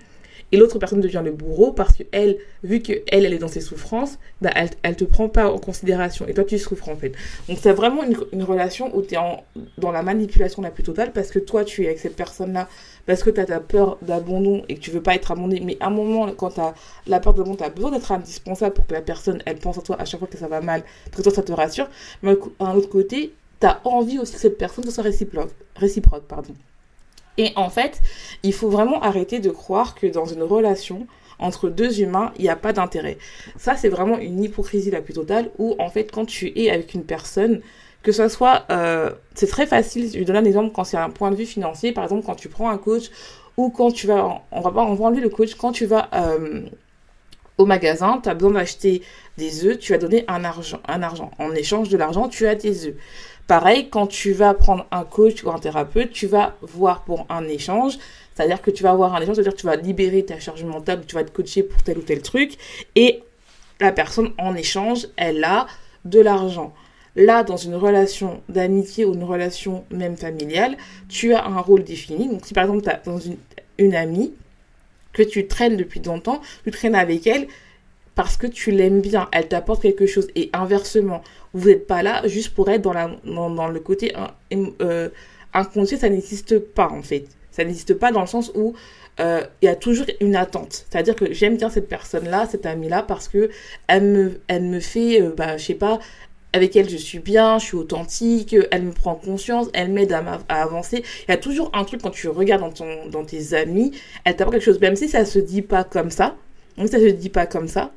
et 0.54 0.58
l'autre 0.58 0.78
personne 0.78 1.02
devient 1.02 1.24
le 1.26 1.32
bourreau 1.32 1.72
parce 1.72 1.98
que 1.98 2.04
elle, 2.12 2.38
vu 2.64 2.80
que 2.80 2.94
elle, 3.08 3.26
elle 3.26 3.34
est 3.34 3.40
dans 3.40 3.48
ses 3.48 3.60
souffrances, 3.60 4.20
bah 4.40 4.52
elle, 4.56 4.70
elle 4.84 4.96
te 4.96 5.04
prend 5.04 5.28
pas 5.28 5.52
en 5.52 5.58
considération 5.58 6.28
et 6.28 6.34
toi 6.36 6.44
tu 6.44 6.60
souffres 6.60 6.90
en 6.90 6.96
fait. 6.96 7.12
Donc 7.50 7.58
c'est 7.60 7.74
vraiment 7.74 8.04
une, 8.04 8.44
relation 8.44 8.96
où 8.96 9.02
tu 9.02 9.16
es 9.16 9.18
dans 9.80 9.92
la 9.92 10.04
manipulation 10.04 10.62
la 10.62 10.70
plus 10.70 10.84
totale 10.84 11.12
parce 11.12 11.32
que 11.32 11.40
toi 11.40 11.66
tu 11.66 11.84
es 11.84 11.88
avec 11.88 11.98
cette 11.98 12.16
personne-là 12.16 12.70
parce 13.08 13.24
que 13.24 13.32
tu 13.32 13.40
as 13.40 13.46
ta 13.46 13.60
peur 13.60 13.98
d'abandon 14.04 14.64
et 14.70 14.76
que 14.76 14.80
tu 14.80 14.92
veux 14.92 15.02
pas 15.02 15.16
être 15.16 15.32
abandonné. 15.32 15.60
Mais 15.60 15.76
à 15.80 15.88
un 15.88 15.90
moment, 15.90 16.32
quand 16.34 16.52
tu 16.52 16.60
as 16.60 16.76
la 17.08 17.20
peur 17.20 17.34
d'abandon, 17.34 17.56
tu 17.56 17.64
as 17.64 17.70
besoin 17.70 17.90
d'être 17.90 18.12
indispensable 18.12 18.76
pour 18.76 18.86
que 18.86 18.94
la 18.94 19.02
personne, 19.02 19.42
elle 19.48 19.58
pense 19.58 19.80
à 19.80 19.82
toi 19.82 20.00
à 20.00 20.06
chaque 20.06 20.20
fois 20.20 20.30
que 20.30 20.38
ça 20.38 20.48
va 20.48 20.62
mal, 20.62 20.84
pour 21.10 21.18
que 21.18 21.24
toi 21.24 21.34
ça 21.34 21.42
te 21.42 21.52
rassure. 21.52 21.90
Mais 22.22 22.38
d'un 22.60 22.76
autre 22.76 22.90
côté, 22.90 23.34
tu 23.60 23.66
as 23.66 23.82
envie 23.86 24.20
aussi 24.20 24.34
que 24.34 24.40
cette 24.40 24.60
personne 24.60 24.88
soit 24.92 25.04
réciproque. 25.04 25.50
réciproque 25.76 26.28
pardon. 26.28 26.54
Et 27.38 27.52
en 27.56 27.70
fait, 27.70 28.02
il 28.44 28.54
faut 28.54 28.70
vraiment 28.70 29.02
arrêter 29.02 29.40
de 29.40 29.50
croire 29.50 29.96
que 29.96 30.08
dans 30.08 30.26
une 30.26 30.44
relation 30.44 31.08
entre 31.40 31.70
deux 31.70 32.02
humains, 32.02 32.32
il 32.38 32.44
n'y 32.44 32.50
a 32.50 32.56
pas 32.56 32.74
d'intérêt. 32.74 33.18
Ça, 33.58 33.76
c'est 33.76 33.90
vraiment 33.90 34.18
une 34.18 34.44
hypocrisie 34.44 34.92
la 34.92 35.02
plus 35.02 35.14
totale 35.14 35.50
où, 35.58 35.76
en 35.80 35.90
fait, 35.90 36.12
quand 36.12 36.26
tu 36.26 36.52
es 36.60 36.70
avec 36.70 36.94
une 36.94 37.04
personne, 37.04 37.62
que 38.04 38.12
ce 38.12 38.28
soit, 38.28 38.66
euh, 38.70 39.12
c'est 39.34 39.48
très 39.48 39.66
facile, 39.66 40.12
je 40.14 40.24
donne 40.24 40.36
un 40.36 40.46
exemple 40.46 40.72
quand 40.74 40.84
c'est 40.84 40.98
un 40.98 41.10
point 41.10 41.32
de 41.32 41.36
vue 41.36 41.46
financier, 41.46 41.92
par 41.92 42.04
exemple, 42.04 42.26
quand 42.26 42.36
tu 42.36 42.50
prends 42.50 42.70
un 42.70 42.78
coach 42.78 43.10
ou 43.58 43.70
quand 43.70 43.92
tu 43.92 44.08
vas, 44.08 44.42
on 44.52 44.62
va 44.62 44.72
pas, 44.72 44.82
enlever 44.82 45.22
le 45.22 45.30
coach, 45.30 45.56
quand 45.56 45.72
tu 45.72 45.86
vas 45.86 46.10
euh, 46.14 46.64
au 47.58 47.66
magasin, 47.66 48.20
tu 48.22 48.30
as 48.30 48.34
besoin 48.34 48.54
d'acheter 48.54 49.02
des 49.38 49.66
œufs, 49.66 49.80
tu 49.80 49.94
as 49.94 49.98
donné 49.98 50.26
un 50.28 50.44
argent. 50.44 50.82
En 51.40 51.52
échange 51.54 51.90
de 51.90 51.98
l'argent, 51.98 52.28
tu 52.28 52.48
as 52.48 52.56
des 52.56 52.88
œufs. 52.88 52.96
Pareil, 53.48 53.90
quand 53.90 54.08
tu 54.08 54.32
vas 54.32 54.54
prendre 54.54 54.86
un 54.92 55.04
coach 55.04 55.44
ou 55.44 55.52
un 55.52 55.60
thérapeute, 55.60 56.12
tu 56.12 56.28
vas 56.28 56.56
voir 56.62 57.04
pour 57.04 57.26
un 57.30 57.44
échange. 57.48 57.98
C'est-à-dire 58.34 58.62
que 58.62 58.72
tu 58.72 58.84
vas 58.84 58.92
avoir 58.92 59.14
un 59.14 59.22
échange, 59.22 59.36
c'est-à-dire 59.36 59.54
que 59.54 59.60
tu 59.60 59.66
vas 59.66 59.76
libérer 59.76 60.24
ta 60.24 60.40
charge 60.40 60.64
mentale, 60.64 61.04
tu 61.06 61.16
vas 61.16 61.22
être 61.22 61.34
coaché 61.34 61.62
pour 61.62 61.84
tel 61.84 61.98
ou 61.98 62.02
tel 62.02 62.22
truc. 62.22 62.58
Et 62.96 63.22
la 63.80 63.92
personne, 63.92 64.32
en 64.38 64.56
échange, 64.56 65.08
elle 65.18 65.44
a 65.44 65.68
de 66.06 66.20
l'argent. 66.20 66.74
Là, 67.16 67.44
dans 67.44 67.58
une 67.58 67.76
relation 67.76 68.42
d'amitié 68.50 69.06
ou 69.06 69.14
une 69.14 69.24
relation 69.24 69.84
même 69.92 70.18
familiale, 70.18 70.78
tu 71.10 71.34
as 71.34 71.46
un 71.46 71.60
rôle 71.60 71.84
défini. 71.84 72.28
Donc, 72.28 72.46
si 72.46 72.54
par 72.54 72.64
exemple, 72.64 72.82
tu 72.84 72.90
as 72.90 73.02
dans 73.06 73.20
une 73.78 73.94
amie 73.94 74.34
que 75.14 75.24
tu 75.24 75.48
traînes 75.48 75.78
depuis 75.78 76.02
longtemps, 76.02 76.42
tu 76.64 76.72
traînes 76.72 76.96
avec 76.96 77.26
elle, 77.28 77.48
parce 78.16 78.38
que 78.38 78.48
tu 78.48 78.72
l'aimes 78.72 79.02
bien, 79.02 79.28
elle 79.32 79.48
t'apporte 79.48 79.82
quelque 79.82 80.06
chose. 80.06 80.28
Et 80.36 80.50
inversement, 80.54 81.24
vous 81.54 81.70
n'êtes 81.70 81.88
pas 81.88 82.04
là 82.04 82.28
juste 82.28 82.54
pour 82.54 82.70
être 82.70 82.82
dans, 82.82 83.68
le 83.68 83.80
côté 83.80 84.14
euh, 84.54 85.10
inconscient, 85.54 85.98
ça 85.98 86.10
n'existe 86.10 86.60
pas 86.60 86.90
en 86.90 87.02
fait. 87.02 87.26
Ça 87.52 87.64
n'existe 87.64 87.94
pas 87.94 88.12
dans 88.12 88.22
le 88.22 88.28
sens 88.28 88.52
où 88.56 88.74
euh, 89.20 89.42
il 89.62 89.66
y 89.66 89.68
a 89.68 89.76
toujours 89.76 90.08
une 90.22 90.36
attente. 90.36 90.86
C'est-à-dire 90.90 91.16
que 91.16 91.34
j'aime 91.34 91.58
bien 91.58 91.70
cette 91.70 91.88
personne-là, 91.88 92.48
cette 92.50 92.66
amie-là, 92.66 93.04
parce 93.04 93.28
que 93.28 93.50
elle 93.88 94.40
me 94.50 94.80
fait, 94.80 95.22
euh, 95.22 95.34
bah, 95.36 95.58
je 95.58 95.66
sais 95.66 95.76
pas, 95.76 96.00
avec 96.54 96.76
elle 96.76 96.90
je 96.90 96.98
suis 96.98 97.20
bien, 97.20 97.58
je 97.58 97.66
suis 97.66 97.78
authentique, 97.78 98.56
elle 98.72 98.84
me 98.84 98.92
prend 98.92 99.16
conscience, 99.16 99.68
elle 99.74 99.92
m'aide 99.92 100.14
à, 100.14 100.40
avancer. 100.48 101.04
Il 101.28 101.32
y 101.32 101.34
a 101.34 101.38
toujours 101.38 101.72
un 101.74 101.84
truc 101.84 102.02
quand 102.02 102.12
tu 102.12 102.30
regardes 102.30 102.74
dans, 103.12 103.26
tes 103.26 103.56
amis, 103.56 103.92
elle 104.24 104.36
t'apporte 104.36 104.56
quelque 104.56 104.66
chose, 104.66 104.80
même 104.80 104.96
si 104.96 105.10
ça 105.10 105.26
se 105.26 105.40
dit 105.40 105.64
pas 105.64 105.84
comme 105.84 106.12
ça, 106.12 106.36
même 106.78 106.88
si 106.88 106.94
ça 106.94 107.00
se 107.00 107.08
dit 107.08 107.30
pas 107.30 107.48
comme 107.48 107.68
ça, 107.68 107.92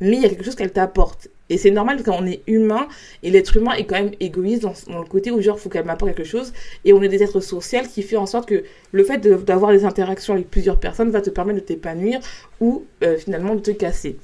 mais 0.00 0.16
il 0.16 0.22
y 0.22 0.26
a 0.26 0.28
quelque 0.28 0.44
chose 0.44 0.54
qu'elle 0.54 0.72
t'apporte. 0.72 1.28
Et 1.50 1.56
c'est 1.56 1.70
normal 1.70 2.02
quand 2.04 2.16
on 2.18 2.26
est 2.26 2.42
humain, 2.46 2.88
et 3.22 3.30
l'être 3.30 3.56
humain 3.56 3.72
est 3.72 3.84
quand 3.84 3.96
même 3.96 4.12
égoïste 4.20 4.62
dans, 4.62 4.74
le 4.98 5.06
côté 5.06 5.30
où 5.30 5.40
genre, 5.40 5.58
faut 5.58 5.68
qu'elle 5.68 5.84
m'apporte 5.84 6.14
quelque 6.14 6.28
chose, 6.28 6.52
et 6.84 6.92
on 6.92 7.02
est 7.02 7.08
des 7.08 7.22
êtres 7.22 7.40
sociaux 7.40 7.80
qui 7.92 8.02
fait 8.02 8.16
en 8.16 8.26
sorte 8.26 8.48
que 8.48 8.64
le 8.92 9.04
fait 9.04 9.18
d'avoir 9.18 9.72
des 9.72 9.84
interactions 9.84 10.34
avec 10.34 10.50
plusieurs 10.50 10.78
personnes 10.78 11.10
va 11.10 11.20
te 11.20 11.30
permettre 11.30 11.60
de 11.60 11.64
t'épanouir 11.64 12.20
ou 12.60 12.84
euh, 13.02 13.16
finalement 13.16 13.54
de 13.54 13.60
te 13.60 13.70
casser. 13.70 14.16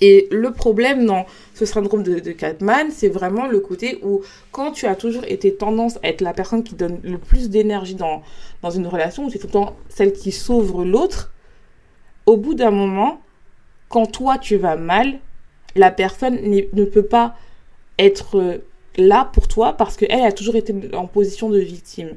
Et 0.00 0.28
le 0.30 0.52
problème 0.52 1.06
dans 1.06 1.26
ce 1.54 1.64
syndrome 1.64 2.02
de, 2.02 2.18
de 2.18 2.32
Catman, 2.32 2.90
c'est 2.90 3.08
vraiment 3.08 3.46
le 3.46 3.60
côté 3.60 3.98
où 4.02 4.22
quand 4.52 4.72
tu 4.72 4.86
as 4.86 4.94
toujours 4.94 5.24
été 5.26 5.54
tendance 5.54 5.98
à 6.02 6.08
être 6.08 6.20
la 6.20 6.34
personne 6.34 6.62
qui 6.62 6.74
donne 6.74 7.00
le 7.02 7.18
plus 7.18 7.48
d'énergie 7.48 7.94
dans, 7.94 8.22
dans 8.62 8.70
une 8.70 8.86
relation, 8.86 9.24
où 9.24 9.30
c'est 9.30 9.38
tout 9.38 9.46
le 9.46 9.52
temps 9.52 9.76
celle 9.88 10.12
qui 10.12 10.32
sauve 10.32 10.84
l'autre, 10.84 11.32
au 12.26 12.36
bout 12.36 12.54
d'un 12.54 12.70
moment, 12.70 13.20
quand 13.88 14.06
toi 14.06 14.36
tu 14.38 14.56
vas 14.56 14.76
mal, 14.76 15.18
la 15.74 15.90
personne 15.90 16.38
ne 16.42 16.84
peut 16.84 17.04
pas 17.04 17.36
être 17.98 18.60
là 18.96 19.30
pour 19.32 19.48
toi 19.48 19.72
parce 19.74 19.96
qu'elle 19.96 20.24
a 20.24 20.32
toujours 20.32 20.56
été 20.56 20.74
en 20.94 21.06
position 21.06 21.48
de 21.48 21.58
victime. 21.58 22.16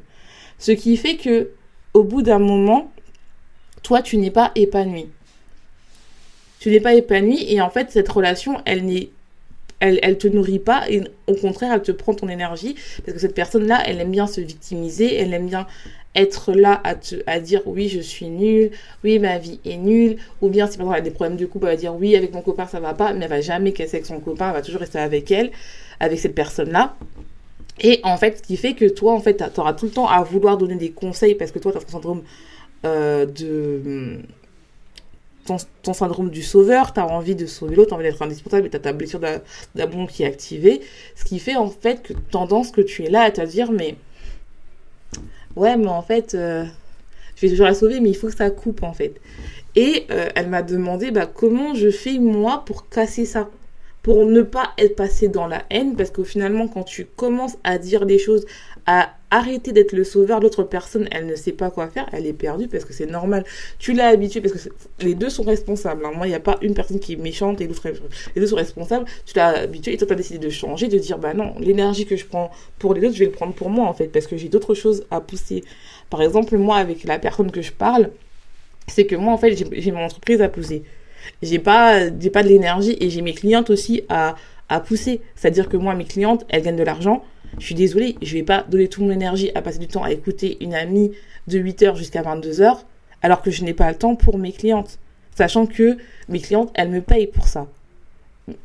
Ce 0.57 0.71
qui 0.71 0.97
fait 0.97 1.15
que 1.17 1.51
au 1.93 2.03
bout 2.03 2.21
d'un 2.21 2.39
moment, 2.39 2.91
toi, 3.83 4.01
tu 4.01 4.17
n'es 4.17 4.31
pas 4.31 4.51
épanoui. 4.55 5.09
Tu 6.59 6.69
n'es 6.69 6.79
pas 6.79 6.93
épanoui 6.93 7.45
et 7.51 7.61
en 7.61 7.69
fait, 7.69 7.91
cette 7.91 8.09
relation, 8.09 8.61
elle 8.65 8.85
n'est 8.85 9.09
elle, 9.79 9.99
elle 10.01 10.17
te 10.17 10.27
nourrit 10.27 10.59
pas 10.59 10.89
et 10.89 11.01
au 11.27 11.35
contraire, 11.35 11.71
elle 11.73 11.81
te 11.81 11.91
prend 11.91 12.13
ton 12.13 12.27
énergie 12.27 12.75
parce 13.05 13.13
que 13.13 13.19
cette 13.19 13.33
personne-là, 13.33 13.81
elle 13.85 14.01
aime 14.01 14.11
bien 14.11 14.27
se 14.27 14.41
victimiser, 14.41 15.15
elle 15.15 15.33
aime 15.33 15.47
bien 15.47 15.67
être 16.15 16.53
là 16.53 16.81
à, 16.83 16.95
te, 16.95 17.15
à 17.27 17.39
dire 17.39 17.61
oui, 17.65 17.87
je 17.87 17.99
suis 17.99 18.27
nulle, 18.27 18.71
oui, 19.03 19.19
ma 19.19 19.37
vie 19.37 19.59
est 19.63 19.77
nulle, 19.77 20.17
ou 20.41 20.49
bien 20.49 20.67
si 20.67 20.77
par 20.77 20.87
exemple 20.87 20.97
elle 20.97 21.01
a 21.01 21.09
des 21.09 21.15
problèmes 21.15 21.37
de 21.37 21.45
couple, 21.45 21.67
elle 21.67 21.73
va 21.73 21.77
dire 21.77 21.95
oui, 21.95 22.15
avec 22.15 22.33
mon 22.33 22.41
copain 22.41 22.65
ça 22.65 22.79
va 22.79 22.93
pas, 22.93 23.13
mais 23.13 23.25
elle 23.25 23.29
va 23.29 23.41
jamais 23.41 23.71
casser 23.71 23.97
avec 23.97 24.05
son 24.05 24.19
copain, 24.19 24.47
elle 24.47 24.53
va 24.53 24.61
toujours 24.61 24.81
rester 24.81 24.99
avec 24.99 25.31
elle, 25.31 25.51
avec 25.99 26.19
cette 26.19 26.35
personne-là. 26.35 26.95
Et 27.81 28.01
en 28.03 28.17
fait, 28.17 28.39
ce 28.39 28.43
qui 28.43 28.57
fait 28.57 28.73
que 28.73 28.85
toi, 28.85 29.13
en 29.13 29.19
fait, 29.19 29.41
tu 29.53 29.59
auras 29.59 29.73
tout 29.73 29.85
le 29.85 29.91
temps 29.91 30.07
à 30.07 30.21
vouloir 30.23 30.57
donner 30.57 30.75
des 30.75 30.91
conseils 30.91 31.35
parce 31.35 31.51
que 31.51 31.59
toi, 31.59 31.71
tu 31.71 31.77
as 31.77 31.81
ton 31.81 31.89
syndrome 31.89 32.23
euh, 32.85 33.25
de. 33.25 34.19
Ton, 35.83 35.93
syndrome 35.93 36.29
du 36.29 36.43
sauveur, 36.43 36.93
tu 36.93 36.99
as 36.99 37.07
envie 37.07 37.35
de 37.35 37.45
sauver 37.45 37.75
l'autre, 37.75 37.89
tu 37.89 37.95
envie 37.95 38.03
d'être 38.03 38.21
indispensable, 38.21 38.63
mais 38.63 38.69
tu 38.69 38.75
as 38.75 38.79
ta 38.79 38.93
blessure 38.93 39.19
d'amour 39.73 40.07
qui 40.07 40.23
est 40.23 40.27
activée. 40.27 40.81
Ce 41.15 41.23
qui 41.23 41.39
fait 41.39 41.55
en 41.55 41.69
fait 41.69 42.03
que 42.03 42.13
tendance 42.13 42.71
que 42.71 42.81
tu 42.81 43.03
es 43.03 43.09
là 43.09 43.21
à 43.21 43.31
te 43.31 43.41
dire, 43.41 43.71
mais 43.71 43.95
ouais, 45.55 45.75
mais 45.75 45.87
en 45.87 46.01
fait, 46.01 46.35
euh, 46.35 46.65
je 47.35 47.41
vais 47.41 47.49
toujours 47.49 47.65
la 47.65 47.73
sauver, 47.73 47.99
mais 47.99 48.09
il 48.09 48.15
faut 48.15 48.27
que 48.27 48.35
ça 48.35 48.49
coupe 48.49 48.83
en 48.83 48.93
fait. 48.93 49.19
Et 49.75 50.05
euh, 50.11 50.29
elle 50.35 50.49
m'a 50.49 50.61
demandé 50.61 51.11
bah, 51.11 51.25
comment 51.25 51.73
je 51.73 51.89
fais 51.89 52.19
moi 52.19 52.63
pour 52.65 52.89
casser 52.89 53.25
ça, 53.25 53.49
pour 54.03 54.25
ne 54.25 54.41
pas 54.41 54.73
être 54.77 54.95
passé 54.95 55.27
dans 55.27 55.47
la 55.47 55.63
haine, 55.69 55.95
parce 55.95 56.11
que 56.11 56.23
finalement, 56.23 56.67
quand 56.67 56.83
tu 56.83 57.05
commences 57.05 57.57
à 57.63 57.77
dire 57.77 58.05
des 58.05 58.19
choses, 58.19 58.45
à 58.85 59.13
arrêter 59.31 59.71
d'être 59.71 59.93
le 59.93 60.03
sauveur, 60.03 60.39
l'autre 60.39 60.63
personne, 60.63 61.07
elle 61.11 61.27
ne 61.27 61.35
sait 61.35 61.51
pas 61.51 61.69
quoi 61.69 61.87
faire, 61.87 62.07
elle 62.11 62.25
est 62.25 62.33
perdue 62.33 62.67
parce 62.67 62.85
que 62.85 62.93
c'est 62.93 63.05
normal. 63.05 63.43
Tu 63.77 63.93
l'as 63.93 64.07
habitué 64.07 64.41
parce 64.41 64.53
que 64.53 64.69
les 65.01 65.13
deux 65.13 65.29
sont 65.29 65.43
responsables. 65.43 66.05
Hein. 66.05 66.11
Moi, 66.15 66.27
il 66.27 66.31
n'y 66.31 66.35
a 66.35 66.39
pas 66.39 66.57
une 66.61 66.73
personne 66.73 66.99
qui 66.99 67.13
est 67.13 67.17
méchante 67.17 67.61
et 67.61 67.67
l'autre, 67.67 67.87
les 68.35 68.41
deux 68.41 68.47
sont 68.47 68.55
responsables. 68.55 69.05
Tu 69.25 69.35
l'as 69.35 69.59
habitué 69.59 69.93
et 69.93 69.97
toi, 69.97 70.07
tu 70.07 70.13
as 70.13 70.15
décidé 70.15 70.39
de 70.39 70.49
changer, 70.49 70.87
de 70.87 70.97
dire, 70.97 71.17
bah 71.19 71.33
non, 71.33 71.53
l'énergie 71.59 72.05
que 72.05 72.15
je 72.15 72.25
prends 72.25 72.51
pour 72.79 72.93
les 72.93 73.05
autres, 73.05 73.13
je 73.13 73.19
vais 73.19 73.25
le 73.25 73.31
prendre 73.31 73.53
pour 73.53 73.69
moi 73.69 73.87
en 73.87 73.93
fait, 73.93 74.07
parce 74.07 74.27
que 74.27 74.37
j'ai 74.37 74.49
d'autres 74.49 74.73
choses 74.73 75.05
à 75.11 75.21
pousser. 75.21 75.63
Par 76.09 76.21
exemple, 76.21 76.57
moi, 76.57 76.77
avec 76.77 77.03
la 77.03 77.19
personne 77.19 77.51
que 77.51 77.61
je 77.61 77.71
parle, 77.71 78.09
c'est 78.87 79.05
que 79.05 79.15
moi, 79.15 79.33
en 79.33 79.37
fait, 79.37 79.55
j'ai 79.71 79.91
mon 79.91 80.03
entreprise 80.03 80.41
à 80.41 80.49
pousser. 80.49 80.83
J'ai 81.43 81.59
pas, 81.59 82.09
j'ai 82.19 82.29
pas 82.31 82.41
de 82.41 82.47
l'énergie 82.47 82.97
et 82.99 83.09
j'ai 83.09 83.21
mes 83.21 83.33
clientes 83.33 83.69
aussi 83.69 84.03
à, 84.09 84.35
à 84.69 84.79
pousser. 84.79 85.21
C'est-à-dire 85.35 85.69
que 85.69 85.77
moi, 85.77 85.93
mes 85.93 86.05
clientes, 86.05 86.45
elles 86.49 86.63
gagnent 86.63 86.77
de 86.77 86.83
l'argent 86.83 87.23
je 87.57 87.65
suis 87.65 87.75
désolée, 87.75 88.15
je 88.21 88.33
vais 88.33 88.43
pas 88.43 88.65
donner 88.69 88.87
toute 88.87 89.03
mon 89.03 89.11
énergie 89.11 89.51
à 89.55 89.61
passer 89.61 89.79
du 89.79 89.87
temps 89.87 90.03
à 90.03 90.11
écouter 90.11 90.57
une 90.61 90.73
amie 90.73 91.11
de 91.47 91.59
8h 91.59 91.95
jusqu'à 91.95 92.21
22h, 92.21 92.79
alors 93.21 93.41
que 93.41 93.51
je 93.51 93.63
n'ai 93.63 93.73
pas 93.73 93.89
le 93.89 93.97
temps 93.97 94.15
pour 94.15 94.37
mes 94.37 94.51
clientes. 94.51 94.99
Sachant 95.35 95.65
que 95.65 95.97
mes 96.27 96.39
clientes, 96.39 96.71
elles 96.75 96.89
me 96.89 97.01
payent 97.01 97.27
pour 97.27 97.47
ça. 97.47 97.67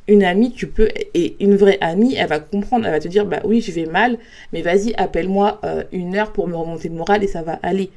Une 0.08 0.24
amie, 0.24 0.52
tu 0.52 0.66
peux, 0.66 0.88
et 1.14 1.36
une 1.40 1.56
vraie 1.56 1.78
amie, 1.80 2.14
elle 2.14 2.28
va 2.28 2.40
comprendre, 2.40 2.86
elle 2.86 2.92
va 2.92 3.00
te 3.00 3.08
dire, 3.08 3.26
bah 3.26 3.40
oui, 3.44 3.60
je 3.60 3.70
vais 3.70 3.86
mal, 3.86 4.18
mais 4.52 4.62
vas-y, 4.62 4.94
appelle-moi 4.94 5.60
euh, 5.64 5.84
une 5.92 6.16
heure 6.16 6.32
pour 6.32 6.48
me 6.48 6.56
remonter 6.56 6.88
le 6.88 6.94
moral 6.94 7.22
et 7.22 7.28
ça 7.28 7.42
va 7.42 7.58
aller. 7.62 7.90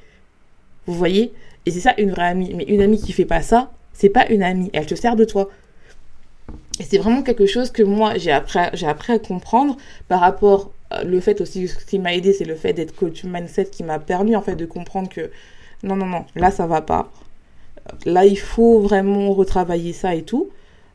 Vous 0.85 0.93
voyez? 0.93 1.33
Et 1.65 1.71
c'est 1.71 1.79
ça 1.79 1.93
une 1.97 2.11
vraie 2.11 2.27
amie. 2.27 2.53
Mais 2.55 2.65
une 2.65 2.81
amie 2.81 2.99
qui 2.99 3.13
fait 3.13 3.25
pas 3.25 3.41
ça, 3.41 3.71
c'est 3.93 4.09
pas 4.09 4.27
une 4.27 4.43
amie, 4.43 4.69
elle 4.73 4.85
te 4.85 4.95
sert 4.95 5.15
de 5.15 5.25
toi. 5.25 5.49
Et 6.79 6.83
c'est 6.83 6.97
vraiment 6.97 7.23
quelque 7.23 7.45
chose 7.45 7.71
que 7.71 7.83
moi, 7.83 8.17
j'ai 8.17 8.31
appris, 8.31 8.59
appris 8.59 9.13
à 9.13 9.19
comprendre 9.19 9.77
par 10.07 10.19
rapport 10.19 10.71
le 11.03 11.19
fait 11.19 11.41
aussi, 11.41 11.67
ce 11.67 11.85
qui 11.85 11.99
m'a 11.99 12.13
aidé, 12.13 12.33
c'est 12.33 12.45
le 12.45 12.55
fait 12.55 12.73
d'être 12.73 12.95
coach 12.95 13.23
mindset 13.23 13.65
qui 13.65 13.83
m'a 13.83 13.99
permis 13.99 14.35
en 14.35 14.41
fait 14.41 14.55
de 14.55 14.65
comprendre 14.65 15.09
que 15.09 15.31
non, 15.83 15.95
non, 15.95 16.05
non, 16.05 16.25
là 16.35 16.51
ça 16.51 16.65
va 16.67 16.81
pas. 16.81 17.11
Là, 18.05 18.25
il 18.25 18.37
faut 18.37 18.79
vraiment 18.79 19.31
retravailler 19.33 19.93
ça 19.93 20.15
et 20.15 20.23
tout. 20.23 20.49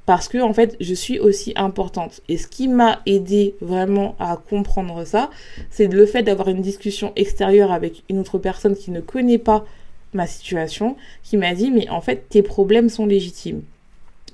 Parce 0.04 0.26
que 0.28 0.38
en 0.38 0.52
fait, 0.52 0.76
je 0.80 0.94
suis 0.94 1.20
aussi 1.20 1.52
importante. 1.54 2.22
Et 2.28 2.36
ce 2.36 2.48
qui 2.48 2.66
m'a 2.66 3.00
aidé 3.06 3.54
vraiment 3.60 4.16
à 4.18 4.36
comprendre 4.36 5.04
ça, 5.04 5.30
c'est 5.70 5.86
le 5.86 6.06
fait 6.06 6.24
d'avoir 6.24 6.48
une 6.48 6.60
discussion 6.60 7.12
extérieure 7.14 7.70
avec 7.70 8.02
une 8.10 8.18
autre 8.18 8.38
personne 8.38 8.74
qui 8.74 8.90
ne 8.90 9.00
connaît 9.00 9.38
pas 9.38 9.64
ma 10.12 10.26
situation, 10.26 10.96
qui 11.22 11.36
m'a 11.36 11.54
dit, 11.54 11.70
mais 11.70 11.88
en 11.88 12.00
fait, 12.00 12.28
tes 12.28 12.42
problèmes 12.42 12.88
sont 12.88 13.06
légitimes. 13.06 13.62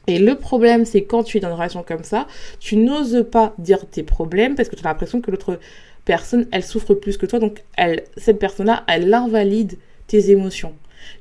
Et 0.09 0.19
le 0.19 0.35
problème, 0.37 0.87
c'est 0.87 1.05
quand 1.05 1.23
tu 1.23 1.37
es 1.37 1.41
dans 1.41 1.49
une 1.49 1.55
relation 1.55 1.85
comme 1.87 2.03
ça, 2.03 2.27
tu 2.59 2.77
n'oses 2.77 3.27
pas 3.31 3.55
dire 3.59 3.87
tes 3.87 4.03
problèmes 4.03 4.55
parce 4.55 4.71
que 4.71 4.75
tu 4.75 4.85
as 4.85 4.89
l'impression 4.89 5.21
que 5.21 5.31
l'autre 5.31 5.61
personne, 6.07 6.49
elle 6.51 6.65
souffre 6.65 6.95
plus 6.95 7.19
que 7.19 7.27
toi. 7.27 7.39
Donc, 7.39 7.63
elle, 7.77 8.05
cette 8.17 8.39
personne-là, 8.39 8.85
elle 8.89 9.13
invalide 9.13 9.77
tes 10.07 10.31
émotions. 10.31 10.75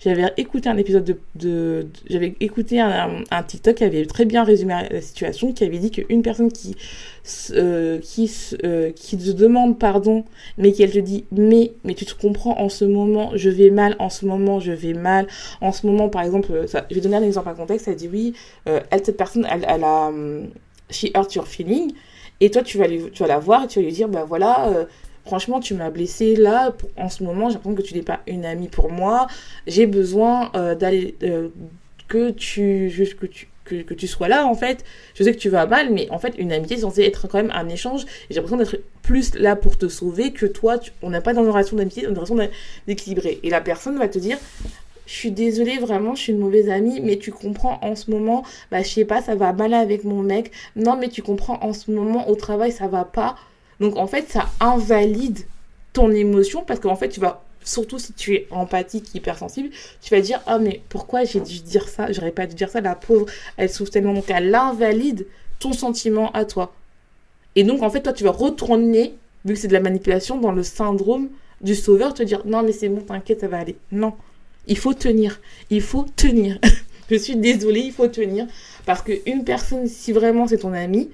J'avais 0.03 0.31
écouté 0.38 0.69
un 0.69 0.77
épisode 0.77 1.17
de, 1.36 1.88
j'avais 2.10 2.36
écouté 2.39 2.79
un, 2.79 3.43
TikTok 3.48 3.75
qui 3.75 3.84
avait 3.84 4.05
très 4.05 4.25
bien 4.25 4.43
résumé 4.43 4.74
la 4.89 5.01
situation, 5.01 5.53
qui 5.53 5.63
avait 5.63 5.79
dit 5.79 5.91
qu'une 5.91 6.22
personne 6.22 6.51
qui 6.51 6.75
euh, 7.51 8.00
qui 8.00 8.31
euh, 8.63 8.91
qui 8.91 9.17
te 9.17 9.31
demande 9.31 9.79
pardon, 9.79 10.24
mais 10.57 10.72
qu'elle 10.72 10.91
te 10.91 11.00
dit 11.00 11.25
mais 11.31 11.74
mais 11.84 11.93
tu 11.93 12.05
te 12.05 12.13
comprends 12.13 12.60
en 12.60 12.69
ce 12.69 12.86
moment 12.86 13.31
je 13.36 13.50
vais 13.50 13.69
mal, 13.69 13.96
en 14.00 14.10
ce 14.10 14.25
moment 14.25 14.60
je 14.60 14.72
vais 14.72 14.93
mal, 14.93 15.27
en 15.62 15.72
ce 15.72 15.88
moment 15.88 16.10
par 16.10 16.24
exemple, 16.24 16.51
euh, 16.51 16.67
je 16.89 16.96
vais 16.96 17.01
donner 17.01 17.17
un 17.17 17.24
exemple 17.24 17.50
à 17.50 17.53
contexte, 17.53 17.88
elle 17.88 17.96
dit 17.96 18.10
oui, 18.12 18.34
elle 18.65 19.03
cette 19.03 19.17
personne 19.17 19.48
elle, 19.50 19.65
elle 19.67 19.84
a 19.84 20.12
she 20.89 21.07
hurt 21.15 21.34
your 21.36 21.48
feeling 21.48 21.91
et 22.39 22.50
toi 22.50 22.62
tu 22.62 22.77
vas 22.77 22.88
tu 22.88 23.24
vas 23.24 23.27
la 23.27 23.39
voir 23.39 23.63
et 23.65 23.67
tu 23.67 23.79
vas 23.79 23.86
lui 23.86 23.91
dire 23.91 24.07
bah 24.07 24.25
voilà 24.27 24.88
franchement, 25.27 25.60
tu 25.60 25.74
m'as 25.74 25.89
blessé 25.89 26.36
là, 26.36 26.74
en 26.96 27.10
ce 27.10 27.24
moment, 27.24 27.50
j'ai 27.50 27.55
l'impression 27.55 27.75
que 27.75 27.81
tu 27.81 27.93
n'es 27.93 28.01
pas 28.01 28.22
une 28.27 28.46
amie 28.46 28.69
pour 28.69 28.91
moi. 28.91 29.27
J'ai 29.67 29.86
besoin 29.86 30.51
euh, 30.55 30.74
d'aller, 30.74 31.15
euh, 31.24 31.50
que 32.07 32.31
tu, 32.31 32.89
sois 34.07 34.27
là, 34.27 34.48
en 34.48 34.55
fait. 34.55 34.84
Je 35.15 35.24
sais 35.24 35.34
que 35.34 35.38
tu 35.38 35.50
vas 35.50 35.65
mal, 35.65 35.91
mais 35.91 36.10
en 36.10 36.17
fait, 36.17 36.34
une 36.38 36.51
amitié 36.51 36.77
est 36.77 36.81
censée 36.81 37.03
être 37.03 37.27
quand 37.27 37.38
même 37.38 37.51
un 37.53 37.67
échange. 37.69 38.05
J'ai 38.29 38.36
l'impression 38.38 38.57
d'être 38.57 38.77
plus 39.03 39.36
là 39.36 39.55
pour 39.55 39.77
te 39.77 39.88
sauver 39.88 40.31
que 40.31 40.46
toi. 40.46 40.79
on 41.01 41.10
n'a 41.10 41.22
pas 41.22 41.34
dans 41.34 41.43
une 41.43 41.50
relation 41.50 41.77
d'amitié, 41.77 42.03
dans 42.03 42.10
une 42.10 42.17
relation 42.17 42.50
d'équilibré. 42.88 43.39
Et 43.43 43.50
la 43.50 43.62
personne 43.62 43.98
va 43.98 44.07
te 44.07 44.17
dire, 44.17 44.38
je 45.05 45.13
suis 45.13 45.31
désolée, 45.31 45.77
vraiment, 45.77 46.15
je 46.15 46.22
suis 46.22 46.34
une 46.34 46.39
mauvaise 46.39 46.69
amie, 46.69 47.00
mais 47.01 47.17
tu 47.17 47.31
comprends 47.31 47.79
en 47.81 47.96
ce 47.96 48.12
moment, 48.12 48.43
bah, 48.72 48.84
je 48.84 48.89
sais 48.89 49.05
pas, 49.05 49.22
ça 49.22 49.36
va 49.36 49.53
mal 49.53 49.74
avec 49.74 50.03
mon 50.03 50.22
mec. 50.22 50.51
Non, 50.75 50.98
mais 50.98 51.10
tu 51.10 51.22
comprends 51.22 51.60
en 51.62 51.74
ce 51.74 51.91
moment, 51.91 52.29
au 52.29 52.36
travail, 52.36 52.72
ça 52.72 52.88
va 52.88 53.05
pas. 53.05 53.36
Donc 53.79 53.98
en 53.98 54.07
fait, 54.07 54.29
ça 54.29 54.50
invalide 54.60 55.39
ton 55.93 56.12
émotion 56.12 56.63
parce 56.65 56.79
qu'en 56.79 56.96
fait, 56.96 57.10
tu 57.10 57.19
vas 57.19 57.43
surtout 57.63 58.00
si 58.00 58.13
tu 58.13 58.34
es 58.34 58.48
empathique, 58.50 59.13
hypersensible, 59.13 59.69
tu 60.01 60.13
vas 60.15 60.22
dire 60.22 60.41
ah 60.46 60.57
mais 60.57 60.81
pourquoi 60.89 61.25
j'ai 61.25 61.39
dû 61.39 61.60
dire 61.60 61.88
ça? 61.88 62.12
J'aurais 62.12 62.31
pas 62.31 62.48
dû 62.48 62.55
dire 62.55 62.69
ça. 62.69 62.81
La 62.81 62.96
pauvre, 62.96 63.25
elle 63.57 63.69
souffre 63.69 63.91
tellement 63.91 64.13
donc 64.13 64.29
elle 64.29 64.53
invalide 64.53 65.27
ton 65.60 65.74
sentiment 65.74 66.31
à 66.31 66.46
toi. 66.46 66.74
Et 67.55 67.63
donc 67.63 67.81
en 67.81 67.89
fait, 67.89 68.01
toi, 68.01 68.13
tu 68.13 68.24
vas 68.24 68.31
retourner 68.31 69.15
vu 69.46 69.53
que 69.53 69.60
c'est 69.60 69.67
de 69.67 69.74
la 69.74 69.79
manipulation 69.79 70.38
dans 70.38 70.51
le 70.51 70.63
syndrome 70.63 71.29
du 71.62 71.75
sauveur, 71.75 72.13
te 72.13 72.24
dire 72.24 72.43
non 72.46 72.63
mais 72.63 72.72
c'est 72.72 72.89
bon, 72.89 73.01
t'inquiète, 73.01 73.41
ça 73.41 73.48
va 73.48 73.60
aller. 73.60 73.77
Non, 73.91 74.13
il 74.67 74.77
faut 74.77 74.93
tenir, 74.93 75.39
il 75.69 75.81
faut 75.81 76.05
tenir. 76.15 76.60
Je 77.10 77.15
suis 77.15 77.38
désolée, 77.38 77.79
il 77.81 77.93
faut 77.93 78.07
tenir 78.07 78.48
parce 78.86 79.01
qu'une 79.01 79.43
personne, 79.46 79.88
si 79.88 80.12
vraiment 80.12 80.48
c'est 80.48 80.57
ton 80.57 80.74
ami, 80.74 81.10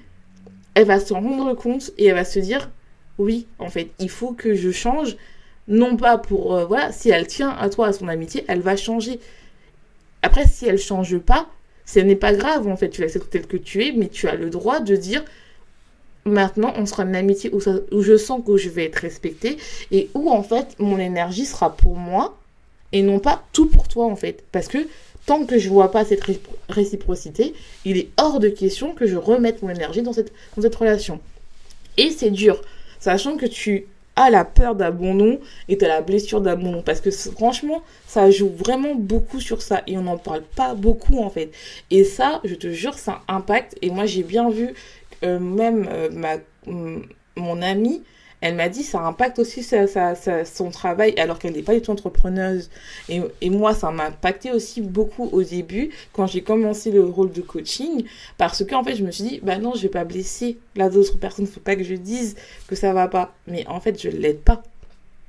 elle 0.74 0.86
va 0.86 1.00
s'en 1.00 1.20
rendre 1.20 1.54
compte 1.54 1.92
et 1.98 2.06
elle 2.06 2.14
va 2.14 2.24
se 2.24 2.38
dire 2.38 2.70
oui, 3.18 3.46
en 3.58 3.68
fait, 3.68 3.90
il 3.98 4.10
faut 4.10 4.32
que 4.32 4.54
je 4.54 4.70
change. 4.70 5.16
Non 5.66 5.96
pas 5.96 6.18
pour. 6.18 6.54
Euh, 6.54 6.64
voilà, 6.66 6.92
si 6.92 7.10
elle 7.10 7.26
tient 7.26 7.50
à 7.50 7.70
toi, 7.70 7.88
à 7.88 7.92
son 7.92 8.08
amitié, 8.08 8.44
elle 8.48 8.60
va 8.60 8.76
changer. 8.76 9.20
Après, 10.22 10.46
si 10.46 10.66
elle 10.66 10.78
change 10.78 11.18
pas, 11.18 11.48
ce 11.86 12.00
n'est 12.00 12.16
pas 12.16 12.32
grave, 12.32 12.66
en 12.68 12.76
fait, 12.76 12.90
tu 12.90 13.00
l'acceptes 13.00 13.30
tel 13.30 13.46
que 13.46 13.56
tu 13.56 13.84
es, 13.84 13.92
mais 13.92 14.08
tu 14.08 14.28
as 14.28 14.34
le 14.34 14.50
droit 14.50 14.80
de 14.80 14.96
dire 14.96 15.24
maintenant, 16.26 16.72
on 16.76 16.86
sera 16.86 17.04
une 17.04 17.16
amitié 17.16 17.50
où, 17.54 17.60
où 17.92 18.02
je 18.02 18.16
sens 18.16 18.42
que 18.44 18.56
je 18.56 18.68
vais 18.68 18.86
être 18.86 18.96
respectée 18.96 19.58
et 19.90 20.10
où, 20.14 20.30
en 20.30 20.42
fait, 20.42 20.76
mon 20.78 20.98
énergie 20.98 21.44
sera 21.44 21.76
pour 21.76 21.96
moi 21.96 22.36
et 22.94 23.02
non 23.02 23.18
pas 23.18 23.42
tout 23.52 23.66
pour 23.66 23.88
toi, 23.88 24.06
en 24.06 24.16
fait. 24.16 24.44
Parce 24.52 24.68
que 24.68 24.78
tant 25.26 25.44
que 25.44 25.58
je 25.58 25.68
vois 25.68 25.90
pas 25.90 26.04
cette 26.04 26.22
réciprocité, 26.68 27.52
il 27.84 27.98
est 27.98 28.08
hors 28.16 28.38
de 28.38 28.48
question 28.48 28.94
que 28.94 29.06
je 29.06 29.16
remette 29.16 29.62
mon 29.62 29.68
énergie 29.68 30.00
dans 30.00 30.12
cette, 30.12 30.32
relation. 30.76 31.20
Et 31.98 32.10
c'est 32.10 32.30
dur, 32.30 32.62
sachant 33.00 33.36
que 33.36 33.46
tu 33.46 33.86
as 34.16 34.30
la 34.30 34.44
peur 34.44 34.76
d'abandon 34.76 35.40
et 35.68 35.76
tu 35.76 35.84
as 35.84 35.88
la 35.88 36.02
blessure 36.02 36.40
d'abandon. 36.40 36.82
Parce 36.82 37.00
que 37.00 37.10
franchement, 37.10 37.82
ça 38.06 38.30
joue 38.30 38.50
vraiment 38.50 38.94
beaucoup 38.94 39.40
sur 39.40 39.60
ça 39.60 39.82
et 39.88 39.98
on 39.98 40.02
n'en 40.02 40.18
parle 40.18 40.42
pas 40.42 40.74
beaucoup 40.74 41.18
en 41.18 41.30
fait. 41.30 41.50
Et 41.90 42.04
ça, 42.04 42.40
je 42.44 42.54
te 42.54 42.70
jure, 42.70 42.94
ça 42.94 43.22
impacte. 43.26 43.76
Et 43.82 43.90
moi, 43.90 44.06
j'ai 44.06 44.22
bien 44.22 44.50
vu 44.50 44.72
euh, 45.24 45.40
même 45.40 45.88
euh, 45.90 46.38
mon 47.34 47.60
ami 47.60 48.04
elle 48.44 48.56
m'a 48.56 48.68
dit 48.68 48.82
ça 48.82 49.00
impacte 49.00 49.38
aussi 49.38 49.64
son 49.64 50.70
travail 50.70 51.14
alors 51.18 51.38
qu'elle 51.38 51.54
n'est 51.54 51.62
pas 51.62 51.72
du 51.72 51.80
tout 51.80 51.92
entrepreneuse. 51.92 52.68
Et, 53.08 53.48
moi, 53.48 53.74
ça 53.74 53.90
m'a 53.90 54.08
impacté 54.08 54.52
aussi 54.52 54.82
beaucoup 54.82 55.30
au 55.32 55.42
début 55.42 55.88
quand 56.12 56.26
j'ai 56.26 56.42
commencé 56.42 56.90
le 56.90 57.02
rôle 57.02 57.32
de 57.32 57.40
coaching 57.40 58.04
parce 58.36 58.62
qu'en 58.62 58.84
fait, 58.84 58.96
je 58.96 59.02
me 59.02 59.10
suis 59.10 59.24
dit, 59.24 59.40
bah 59.42 59.56
non, 59.56 59.72
je 59.74 59.80
vais 59.80 59.88
pas 59.88 60.04
blesser 60.04 60.58
la 60.76 60.90
d'autres 60.90 61.16
personnes, 61.16 61.46
faut 61.46 61.58
pas 61.58 61.74
que 61.74 61.84
je 61.84 61.94
dise 61.94 62.36
que 62.68 62.76
ça 62.76 62.92
va 62.92 63.08
pas. 63.08 63.34
Mais 63.46 63.66
en 63.66 63.80
fait, 63.80 63.98
je 63.98 64.10
l'aide 64.10 64.40
pas. 64.40 64.62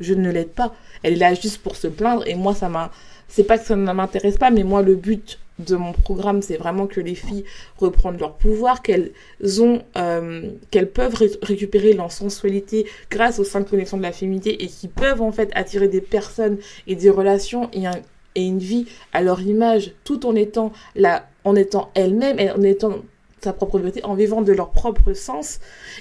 Je 0.02 0.14
ne 0.14 0.30
l'aide 0.30 0.52
pas. 0.52 0.76
Elle 1.02 1.14
est 1.14 1.16
là 1.16 1.34
juste 1.36 1.60
pour 1.60 1.78
se 1.78 1.88
plaindre 1.88 2.28
et 2.28 2.36
moi, 2.36 2.54
ça 2.54 2.68
m'a. 2.68 2.92
C'est 3.30 3.46
pas 3.46 3.58
que 3.58 3.66
ça 3.66 3.78
ne 3.78 3.94
m'intéresse 3.94 4.38
pas, 4.38 4.52
mais 4.52 4.64
moi, 4.64 4.82
le 4.82 4.96
but 4.96 5.40
de 5.60 5.76
mon 5.76 5.94
programme, 5.94 6.42
c'est 6.42 6.58
vraiment 6.58 6.88
que 6.88 7.00
les 7.00 7.16
filles 7.16 7.46
reprennent 7.78 8.18
leur 8.18 8.36
pouvoir, 8.36 8.82
qu'elles 8.82 9.12
ont, 9.60 9.82
euh, 9.98 10.50
qu'elles 10.72 10.92
peuvent 10.92 11.16
récupérer 11.42 11.94
leur 11.94 12.12
sensualité 12.12 12.86
grâce 13.10 13.40
aux 13.40 13.44
cinq 13.44 13.70
connexions 13.70 13.98
de 13.98 14.04
la 14.04 14.12
féminité 14.12 14.64
et 14.64 14.68
qui 14.68 14.88
peuvent 14.88 15.22
en 15.22 15.32
fait 15.32 15.50
attirer 15.56 15.88
des 15.88 16.02
personnes 16.02 16.58
et 16.88 16.96
des 16.96 17.10
relations 17.10 17.70
et, 17.74 17.86
une 18.38 18.60
vie 18.60 18.86
à 19.14 19.22
leur 19.22 19.42
image, 19.42 19.94
tout 20.04 20.26
en 20.26 20.36
étant 20.36 20.74
là, 20.96 21.30
en 21.46 21.56
étant 21.56 21.90
elles-mêmes 21.94 22.38
et 22.38 22.52
en 22.52 22.62
étant 22.64 22.98
sa 23.42 23.54
propre 23.54 23.78
vérité, 23.80 24.04
en 24.04 24.16
vivant 24.16 24.42
de 24.42 24.52
leur 24.52 24.72
propre 24.72 25.14
sens 25.14 25.60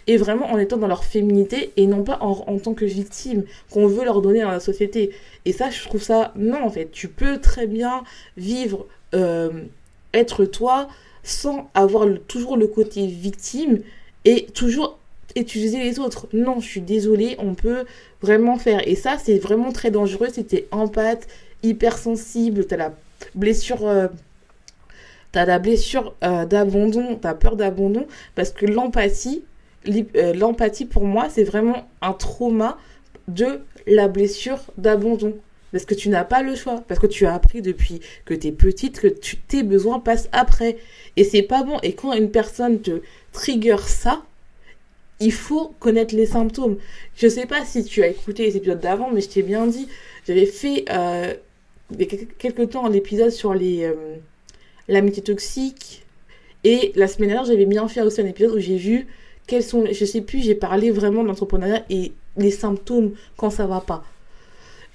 et 0.09 0.17
vraiment 0.17 0.51
en 0.51 0.59
étant 0.59 0.79
dans 0.79 0.89
leur 0.89 1.05
féminité 1.05 1.73
et 1.77 1.87
non 1.87 2.03
pas 2.03 2.19
en, 2.23 2.33
en 2.47 2.59
tant 2.59 2.75
que 2.75 2.87
victime 2.87 3.45
qu'on 3.71 3.87
veut 3.87 4.05
leur 4.05 4.21
donner 4.21 4.41
dans 4.41 4.51
la 4.51 4.61
société. 4.61 5.11
Et 5.45 5.53
ça, 5.53 5.71
je 5.71 5.85
trouve 5.85 6.03
ça, 6.03 6.33
non, 6.37 6.65
en 6.65 6.71
fait, 6.71 6.91
tu 6.91 7.07
peux 7.07 7.39
très 7.39 7.67
bien 7.67 8.03
vivre 8.37 8.87
euh, 9.15 9.65
être 10.13 10.45
toi 10.45 10.89
sans 11.23 11.71
avoir 11.75 12.07
toujours 12.29 12.57
le 12.57 12.67
côté 12.67 13.07
victime 13.07 13.81
et 14.25 14.47
toujours 14.47 14.99
utiliser 15.37 15.83
les 15.83 15.99
autres. 15.99 16.27
Non, 16.33 16.61
je 16.61 16.67
suis 16.67 16.81
désolée, 16.81 17.37
on 17.39 17.55
peut 17.55 17.85
vraiment 18.21 18.59
faire. 18.59 18.87
Et 18.87 18.95
ça, 18.95 19.17
c'est 19.23 19.39
vraiment 19.39 19.73
très 19.73 19.91
dangereux. 19.91 20.29
C'était 20.33 20.67
empathe, 20.71 21.27
hypersensible, 21.63 22.67
t'as 22.67 22.77
la 22.77 22.93
blessure. 23.35 23.87
Euh, 23.87 24.09
t'as 25.33 25.47
la 25.47 25.59
blessure 25.59 26.15
euh, 26.23 26.45
d'abandon, 26.47 27.19
t'as 27.21 27.35
peur 27.35 27.57
d'abandon, 27.57 28.07
parce 28.37 28.51
que 28.51 28.67
l'empathie, 28.67 29.43
l'empathie 29.85 30.85
pour 30.85 31.05
moi, 31.05 31.27
c'est 31.29 31.43
vraiment 31.43 31.89
un 32.03 32.13
trauma 32.13 32.79
de 33.27 33.61
la 33.87 34.07
blessure 34.07 34.61
d'abandon. 34.79 35.35
Parce 35.75 35.87
que 35.87 35.95
tu 35.95 36.09
n'as 36.09 36.23
pas 36.23 36.41
le 36.43 36.55
choix. 36.55 36.85
Parce 36.87 37.01
que 37.01 37.09
tu 37.09 37.27
as 37.27 37.35
appris 37.35 37.61
depuis 37.61 37.99
que 38.27 38.33
tu 38.33 38.47
es 38.47 38.53
petite 38.53 39.01
que 39.01 39.09
tes 39.09 39.65
besoins 39.65 39.99
passent 39.99 40.29
après. 40.31 40.77
Et 41.17 41.25
c'est 41.25 41.43
pas 41.43 41.65
bon. 41.65 41.81
Et 41.83 41.95
quand 41.95 42.13
une 42.13 42.31
personne 42.31 42.81
te 42.81 43.03
trigger 43.33 43.79
ça, 43.85 44.23
il 45.19 45.33
faut 45.33 45.75
connaître 45.81 46.15
les 46.15 46.27
symptômes. 46.27 46.77
Je 47.17 47.27
sais 47.27 47.47
pas 47.47 47.65
si 47.65 47.83
tu 47.83 48.05
as 48.05 48.07
écouté 48.07 48.45
les 48.45 48.57
épisodes 48.57 48.79
d'avant, 48.79 49.11
mais 49.11 49.21
je 49.21 49.29
t'ai 49.29 49.43
bien 49.43 49.67
dit. 49.67 49.89
J'avais 50.29 50.47
fait 50.47 50.85
euh, 50.93 51.35
quelques 52.39 52.71
temps 52.71 52.87
l'épisode 52.87 53.31
sur 53.31 53.53
les 53.53 53.83
euh, 53.83 53.95
l'amitié 54.87 55.25
toxique. 55.25 56.05
Et 56.63 56.93
la 56.95 57.09
semaine 57.09 57.31
dernière, 57.31 57.47
j'avais 57.47 57.67
bien 57.67 57.89
fait 57.89 58.01
aussi 58.01 58.21
un 58.21 58.27
épisode 58.27 58.55
où 58.55 58.61
j'ai 58.61 58.77
vu 58.77 59.09
quels 59.49 59.65
sont. 59.65 59.87
Je 59.91 60.05
sais 60.05 60.21
plus, 60.21 60.41
j'ai 60.41 60.55
parlé 60.55 60.93
vraiment 60.93 61.25
d'entrepreneuriat 61.25 61.85
et 61.91 62.13
les 62.37 62.53
symptômes 62.53 63.15
quand 63.37 63.51
ça 63.51 63.67
va 63.67 63.81
pas. 63.81 64.05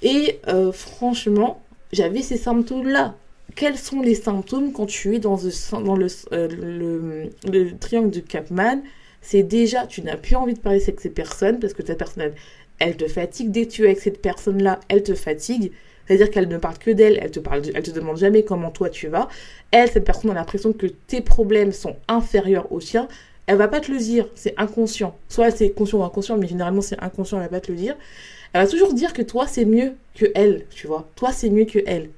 Et 0.01 0.39
euh, 0.47 0.71
franchement, 0.71 1.61
j'avais 1.91 2.21
ces 2.21 2.37
symptômes-là. 2.37 3.15
Quels 3.55 3.77
sont 3.77 4.01
les 4.01 4.15
symptômes 4.15 4.71
quand 4.71 4.85
tu 4.85 5.15
es 5.15 5.19
dans, 5.19 5.37
euh, 5.43 7.29
le, 7.51 7.77
triangle 7.77 8.11
de 8.11 8.19
Capman 8.19 8.81
C'est 9.21 9.43
déjà, 9.43 9.87
tu 9.87 10.01
n'as 10.01 10.17
plus 10.17 10.35
envie 10.35 10.53
de 10.53 10.59
parler 10.59 10.81
avec 10.81 10.99
ces 10.99 11.09
personnes 11.09 11.59
parce 11.59 11.73
que 11.73 11.81
ta 11.81 11.95
personne, 11.95 12.31
elle, 12.79 12.95
te 12.95 13.07
fatigue. 13.07 13.51
Dès 13.51 13.65
que 13.65 13.71
tu 13.71 13.83
es 13.83 13.87
avec 13.87 13.99
cette 13.99 14.21
personne-là, 14.21 14.79
elle 14.87 15.03
te 15.03 15.15
fatigue. 15.15 15.71
C'est-à-dire 16.05 16.31
qu'elle 16.31 16.47
ne 16.47 16.57
parle 16.57 16.77
que 16.77 16.91
d'elle, 16.91 17.19
elle 17.21 17.31
te 17.31 17.39
parle, 17.39 17.61
elle 17.73 17.83
te 17.83 17.91
demande 17.91 18.17
jamais 18.17 18.43
comment 18.43 18.71
toi 18.71 18.89
tu 18.89 19.07
vas. 19.07 19.27
Elle, 19.71 19.89
cette 19.91 20.05
personne 20.05 20.31
a 20.31 20.35
l'impression 20.35 20.73
que 20.73 20.87
tes 20.87 21.21
problèmes 21.21 21.71
sont 21.71 21.97
inférieurs 22.07 22.71
aux 22.71 22.79
siens. 22.79 23.07
Elle 23.45 23.57
va 23.57 23.67
pas 23.67 23.79
te 23.79 23.91
le 23.91 23.97
dire, 23.97 24.27
c'est 24.35 24.53
inconscient. 24.57 25.15
Soit 25.27 25.51
c'est 25.51 25.71
conscient 25.71 25.99
ou 25.99 26.03
inconscient, 26.03 26.37
mais 26.37 26.47
généralement 26.47 26.81
c'est 26.81 26.99
inconscient, 27.01 27.37
elle 27.37 27.43
va 27.43 27.49
pas 27.49 27.61
te 27.61 27.71
le 27.71 27.77
dire. 27.77 27.95
Elle 28.53 28.61
va 28.61 28.67
toujours 28.67 28.93
dire 28.93 29.13
que 29.13 29.21
toi, 29.21 29.47
c'est 29.47 29.65
mieux 29.65 29.93
que 30.15 30.25
elle, 30.35 30.65
tu 30.71 30.87
vois. 30.87 31.07
Toi, 31.15 31.31
c'est 31.31 31.49
mieux 31.49 31.65
que 31.65 31.79
elle. 31.85 32.09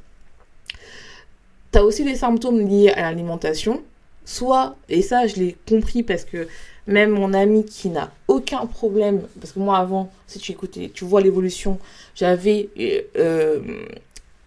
Tu 1.72 1.80
as 1.80 1.84
aussi 1.84 2.04
des 2.04 2.16
symptômes 2.16 2.68
liés 2.68 2.90
à 2.90 3.02
l'alimentation. 3.02 3.84
Soit, 4.24 4.76
et 4.88 5.02
ça, 5.02 5.28
je 5.28 5.36
l'ai 5.36 5.58
compris 5.68 6.04
parce 6.04 6.26
que 6.26 6.48
même 6.88 7.12
mon 7.12 7.34
ami 7.34 7.66
qui 7.66 7.90
n'a 7.90 8.12
aucun 8.28 8.66
problème, 8.66 9.22
parce 9.40 9.54
que 9.54 9.60
moi 9.60 9.78
avant, 9.78 10.12
si 10.28 10.40
tu 10.40 10.52
écoutais, 10.52 10.92
tu 10.94 11.06
vois 11.06 11.22
l'évolution, 11.22 11.80
j'avais 12.16 12.70
euh, 13.18 13.60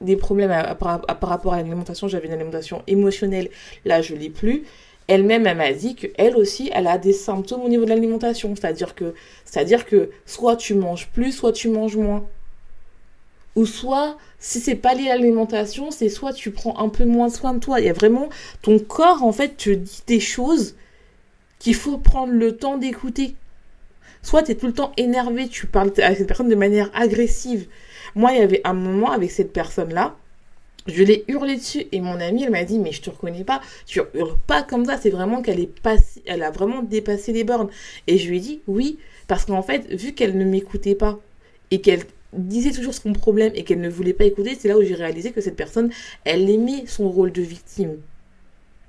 des 0.00 0.16
problèmes 0.16 0.50
par 0.78 1.02
rapport 1.06 1.54
à 1.54 1.56
l'alimentation, 1.56 2.08
j'avais 2.08 2.26
une 2.26 2.34
alimentation 2.34 2.82
émotionnelle, 2.86 3.50
là 3.84 4.02
je 4.02 4.14
l'ai 4.14 4.30
plus 4.30 4.64
elle-même, 5.08 5.46
elle, 5.46 5.56
m'a 5.56 5.72
dit 5.72 5.96
qu'elle 5.96 6.36
aussi, 6.36 6.70
elle 6.72 6.86
a 6.86 6.98
des 6.98 7.12
symptômes 7.12 7.62
au 7.62 7.68
niveau 7.68 7.84
de 7.84 7.90
l'alimentation. 7.90 8.54
C'est-à-dire 8.56 8.94
que, 8.94 9.14
c'est-à-dire 9.44 9.86
que 9.86 10.10
soit 10.26 10.56
tu 10.56 10.74
manges 10.74 11.08
plus, 11.08 11.32
soit 11.32 11.52
tu 11.52 11.68
manges 11.68 11.96
moins. 11.96 12.26
Ou 13.56 13.66
soit, 13.66 14.16
si 14.38 14.60
c'est 14.60 14.74
pas 14.74 14.94
lié 14.94 15.10
à 15.10 15.16
l'alimentation, 15.16 15.90
c'est 15.90 16.08
soit 16.08 16.32
tu 16.32 16.50
prends 16.50 16.78
un 16.78 16.88
peu 16.88 17.04
moins 17.04 17.28
soin 17.28 17.54
de 17.54 17.60
toi. 17.60 17.80
Il 17.80 17.86
y 17.86 17.90
a 17.90 17.92
vraiment, 17.92 18.28
ton 18.62 18.78
corps, 18.78 19.22
en 19.22 19.32
fait, 19.32 19.56
te 19.56 19.70
dit 19.70 20.02
des 20.06 20.20
choses 20.20 20.74
qu'il 21.58 21.74
faut 21.74 21.98
prendre 21.98 22.32
le 22.32 22.56
temps 22.56 22.78
d'écouter. 22.78 23.36
Soit 24.22 24.42
tu 24.42 24.52
es 24.52 24.54
tout 24.54 24.66
le 24.66 24.72
temps 24.72 24.92
énervé, 24.96 25.48
tu 25.48 25.66
parles 25.66 25.92
avec 25.98 26.18
cette 26.18 26.26
personne 26.26 26.48
de 26.48 26.54
manière 26.54 26.90
agressive. 26.94 27.68
Moi, 28.14 28.32
il 28.32 28.38
y 28.38 28.42
avait 28.42 28.62
un 28.64 28.72
moment 28.72 29.10
avec 29.12 29.30
cette 29.30 29.52
personne-là, 29.52 30.16
je 30.86 31.02
l'ai 31.02 31.24
hurlé 31.28 31.56
dessus 31.56 31.86
et 31.92 32.00
mon 32.00 32.20
amie 32.20 32.44
elle 32.44 32.50
m'a 32.50 32.64
dit 32.64 32.78
mais 32.78 32.92
je 32.92 33.00
te 33.00 33.10
reconnais 33.10 33.44
pas, 33.44 33.60
tu 33.86 34.00
hurles 34.14 34.36
pas 34.46 34.62
comme 34.62 34.84
ça, 34.84 34.98
c'est 34.98 35.10
vraiment 35.10 35.42
qu'elle 35.42 35.60
est 35.60 35.80
passée, 35.80 36.22
elle 36.26 36.42
a 36.42 36.50
vraiment 36.50 36.82
dépassé 36.82 37.32
les 37.32 37.44
bornes. 37.44 37.68
Et 38.06 38.18
je 38.18 38.28
lui 38.28 38.38
ai 38.38 38.40
dit 38.40 38.60
oui 38.66 38.98
parce 39.26 39.44
qu'en 39.44 39.62
fait 39.62 39.86
vu 39.92 40.12
qu'elle 40.12 40.36
ne 40.36 40.44
m'écoutait 40.44 40.94
pas 40.94 41.18
et 41.70 41.80
qu'elle 41.80 42.02
disait 42.32 42.72
toujours 42.72 42.94
son 42.94 43.12
problème 43.12 43.52
et 43.54 43.64
qu'elle 43.64 43.80
ne 43.80 43.88
voulait 43.88 44.12
pas 44.12 44.24
écouter, 44.24 44.56
c'est 44.58 44.68
là 44.68 44.76
où 44.76 44.82
j'ai 44.82 44.94
réalisé 44.94 45.32
que 45.32 45.40
cette 45.40 45.56
personne 45.56 45.90
elle 46.24 46.48
aimait 46.50 46.84
son 46.86 47.08
rôle 47.08 47.32
de 47.32 47.42
victime. 47.42 47.96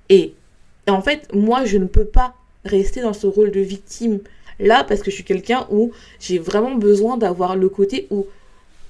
Et, 0.09 0.33
et 0.87 0.91
en 0.91 1.01
fait 1.01 1.33
moi 1.33 1.65
je 1.65 1.77
ne 1.77 1.85
peux 1.85 2.05
pas 2.05 2.35
rester 2.65 3.01
dans 3.01 3.13
ce 3.13 3.27
rôle 3.27 3.51
de 3.51 3.61
victime 3.61 4.19
là 4.59 4.83
parce 4.83 5.01
que 5.01 5.11
je 5.11 5.15
suis 5.15 5.23
quelqu'un 5.23 5.67
où 5.69 5.91
j'ai 6.19 6.39
vraiment 6.39 6.75
besoin 6.75 7.17
d'avoir 7.17 7.55
le 7.55 7.69
côté 7.69 8.07
où 8.09 8.25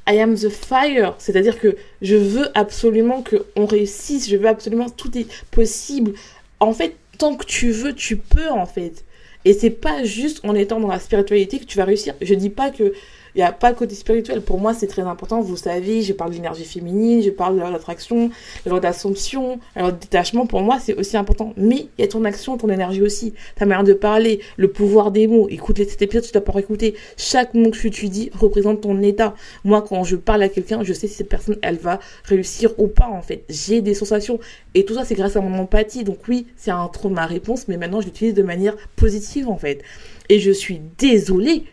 I 0.07 0.19
am 0.19 0.35
the 0.35 0.49
fire, 0.49 1.15
c'est-à-dire 1.17 1.59
que 1.59 1.75
je 2.01 2.15
veux 2.15 2.47
absolument 2.53 3.23
qu'on 3.23 3.65
réussisse, 3.65 4.29
je 4.29 4.37
veux 4.37 4.47
absolument 4.47 4.89
tout 4.89 5.17
est 5.17 5.27
possible. 5.51 6.13
En 6.59 6.73
fait, 6.73 6.95
tant 7.17 7.35
que 7.35 7.45
tu 7.45 7.71
veux, 7.71 7.93
tu 7.93 8.17
peux 8.17 8.49
en 8.49 8.65
fait. 8.65 9.03
Et 9.45 9.53
c'est 9.53 9.69
pas 9.69 10.03
juste 10.03 10.43
en 10.43 10.55
étant 10.55 10.79
dans 10.79 10.87
la 10.87 10.99
spiritualité 10.99 11.59
que 11.59 11.65
tu 11.65 11.77
vas 11.77 11.85
réussir. 11.85 12.15
Je 12.21 12.33
dis 12.33 12.49
pas 12.49 12.71
que 12.71 12.93
il 13.35 13.39
n'y 13.39 13.43
a 13.43 13.51
pas 13.51 13.69
le 13.69 13.75
côté 13.75 13.95
spirituel. 13.95 14.41
Pour 14.41 14.59
moi, 14.59 14.73
c'est 14.73 14.87
très 14.87 15.01
important. 15.01 15.41
Vous 15.41 15.57
savez, 15.57 16.01
je 16.01 16.13
parle 16.13 16.31
d'énergie 16.31 16.63
féminine, 16.63 17.21
je 17.21 17.29
parle 17.29 17.55
de 17.55 17.61
l'attraction, 17.61 18.29
de 18.65 18.79
l'assomption, 18.79 19.59
alors 19.75 19.91
le 19.91 19.97
détachement. 19.97 20.47
Pour 20.47 20.61
moi, 20.61 20.79
c'est 20.79 20.95
aussi 20.95 21.17
important. 21.17 21.53
Mais 21.57 21.87
il 21.97 22.01
y 22.01 22.03
a 22.03 22.07
ton 22.07 22.23
action, 22.23 22.57
ton 22.57 22.69
énergie 22.69 23.01
aussi. 23.01 23.33
Ta 23.55 23.65
manière 23.65 23.83
de 23.83 23.93
parler, 23.93 24.39
le 24.55 24.69
pouvoir 24.69 25.11
des 25.11 25.27
mots. 25.27 25.47
Écoute 25.49 25.77
cet 25.77 26.01
épisode, 26.01 26.23
tu 26.23 26.31
dois 26.31 26.43
pas 26.43 26.57
écouter. 26.59 26.95
Chaque 27.17 27.53
mot 27.53 27.71
que 27.71 27.87
tu 27.89 28.07
dis 28.07 28.31
représente 28.33 28.81
ton 28.81 29.01
état. 29.01 29.35
Moi, 29.65 29.81
quand 29.81 30.05
je 30.05 30.15
parle 30.15 30.43
à 30.43 30.49
quelqu'un, 30.49 30.83
je 30.83 30.93
sais 30.93 31.07
si 31.07 31.15
cette 31.15 31.29
personne, 31.29 31.57
elle 31.61 31.77
va 31.77 31.99
réussir 32.23 32.71
ou 32.77 32.87
pas, 32.87 33.07
en 33.07 33.21
fait. 33.21 33.43
J'ai 33.49 33.81
des 33.81 33.93
sensations. 33.93 34.39
Et 34.73 34.85
tout 34.85 34.93
ça, 34.93 35.03
c'est 35.03 35.15
grâce 35.15 35.35
à 35.35 35.41
mon 35.41 35.57
empathie. 35.59 36.05
Donc 36.05 36.19
oui, 36.29 36.47
c'est 36.55 36.71
un 36.71 36.87
trop 36.87 37.09
ma 37.09 37.25
réponse, 37.25 37.67
mais 37.67 37.75
maintenant, 37.75 37.99
je 37.99 38.05
l'utilise 38.05 38.33
de 38.33 38.43
manière 38.43 38.75
positive, 38.95 39.49
en 39.49 39.57
fait. 39.57 39.81
Et 40.29 40.39
je 40.39 40.51
suis 40.51 40.81
désolée 40.97 41.65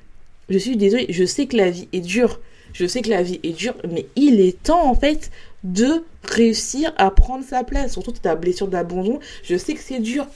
je 0.48 0.58
suis 0.58 0.76
désolée, 0.76 1.06
je 1.08 1.24
sais 1.24 1.46
que 1.46 1.56
la 1.56 1.70
vie 1.70 1.88
est 1.92 2.00
dure. 2.00 2.40
Je 2.72 2.86
sais 2.86 3.02
que 3.02 3.10
la 3.10 3.22
vie 3.22 3.38
est 3.42 3.52
dure, 3.52 3.74
mais 3.88 4.06
il 4.16 4.40
est 4.40 4.62
temps 4.62 4.88
en 4.88 4.94
fait 4.94 5.30
de 5.62 6.04
réussir 6.24 6.92
à 6.96 7.10
prendre 7.10 7.44
sa 7.44 7.64
place. 7.64 7.92
Surtout 7.92 8.12
ta 8.12 8.34
blessure 8.34 8.68
d'abandon, 8.68 9.20
je 9.42 9.56
sais 9.56 9.74
que 9.74 9.80
c'est 9.80 10.00
dur 10.00 10.26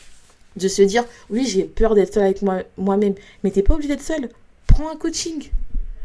de 0.57 0.69
se 0.69 0.83
dire 0.83 1.05
oui 1.31 1.47
j'ai 1.47 1.64
peur 1.64 1.95
d'être 1.95 2.14
seule 2.14 2.25
avec 2.25 2.42
moi 2.42 2.62
moi-même, 2.77 3.14
mais 3.42 3.51
t'es 3.51 3.62
pas 3.62 3.75
obligé 3.75 3.88
d'être 3.88 4.03
seule. 4.03 4.29
Prends 4.66 4.90
un 4.90 4.97
coaching, 4.97 5.51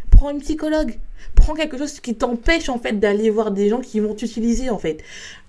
prends 0.09 0.29
une 0.29 0.41
psychologue. 0.41 0.97
Prends 1.35 1.53
quelque 1.53 1.77
chose 1.77 1.99
qui 1.99 2.15
t'empêche 2.15 2.69
en 2.69 2.79
fait 2.79 2.99
d'aller 2.99 3.29
voir 3.29 3.51
des 3.51 3.69
gens 3.69 3.81
qui 3.81 3.99
vont 3.99 4.13
t'utiliser 4.13 4.69
en 4.69 4.77
fait. 4.77 5.03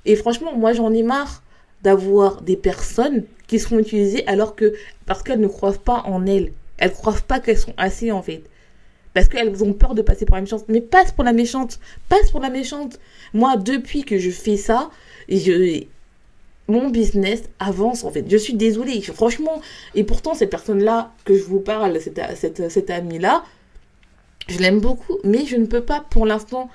Et 0.05 0.17
franchement, 0.17 0.57
moi 0.57 0.73
j'en 0.73 0.93
ai 0.93 1.03
marre 1.03 1.43
d'avoir 1.83 2.43
des 2.43 2.57
personnes 2.57 3.25
qui 3.47 3.59
seront 3.59 3.79
utilisées 3.79 4.27
alors 4.27 4.55
que 4.55 4.75
parce 5.07 5.23
qu'elles 5.23 5.41
ne 5.41 5.49
croient 5.49 5.73
pas 5.73 6.03
en 6.07 6.27
elles. 6.27 6.53
Elles 6.83 6.93
croient 6.93 7.15
pas 7.29 7.39
qu'elles 7.39 7.59
sont 7.59 7.75
assez 7.77 8.11
en 8.11 8.23
fait. 8.23 8.43
Parce 9.15 9.29
qu'elles 9.29 9.63
ont 9.63 9.73
peur 9.73 9.95
de 9.95 10.03
passer 10.03 10.27
pour 10.27 10.35
la 10.35 10.43
méchante. 10.43 10.65
Mais 10.67 10.81
passe 10.81 11.13
pour 11.13 11.23
la 11.23 11.33
méchante. 11.33 11.79
Passe 12.09 12.33
pour 12.33 12.41
la 12.41 12.51
méchante. 12.51 12.99
Moi, 13.35 13.57
depuis 13.57 14.03
que 14.03 14.19
je 14.19 14.31
fais 14.31 14.57
ça, 14.57 14.91
je, 15.29 15.85
mon 16.67 16.91
business 16.91 17.45
avance 17.61 18.03
en 18.03 18.11
fait. 18.11 18.29
Je 18.29 18.37
suis 18.37 18.55
désolée, 18.55 19.01
franchement. 19.01 19.63
Et 19.95 20.03
pourtant, 20.03 20.35
cette 20.35 20.51
personne-là 20.51 21.13
que 21.25 21.37
je 21.37 21.45
vous 21.45 21.61
parle, 21.61 22.01
cette, 22.01 22.21
cette, 22.35 22.69
cette 22.69 22.91
amie-là, 22.91 23.45
je 24.49 24.59
l'aime 24.59 24.81
beaucoup, 24.81 25.19
mais 25.23 25.47
je 25.47 25.55
ne 25.55 25.67
peux 25.67 25.83
pas 25.83 26.05
pour 26.11 26.27
l'instant 26.27 26.69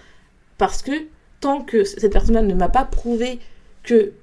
parce 0.58 0.82
que 0.82 0.93
tant 1.41 1.62
que 1.63 1.84
cette 1.84 2.13
personne-là 2.13 2.43
ne 2.43 2.54
m'a 2.54 2.70
pas 2.70 2.86
prouvé 2.86 3.39
que 3.84 4.13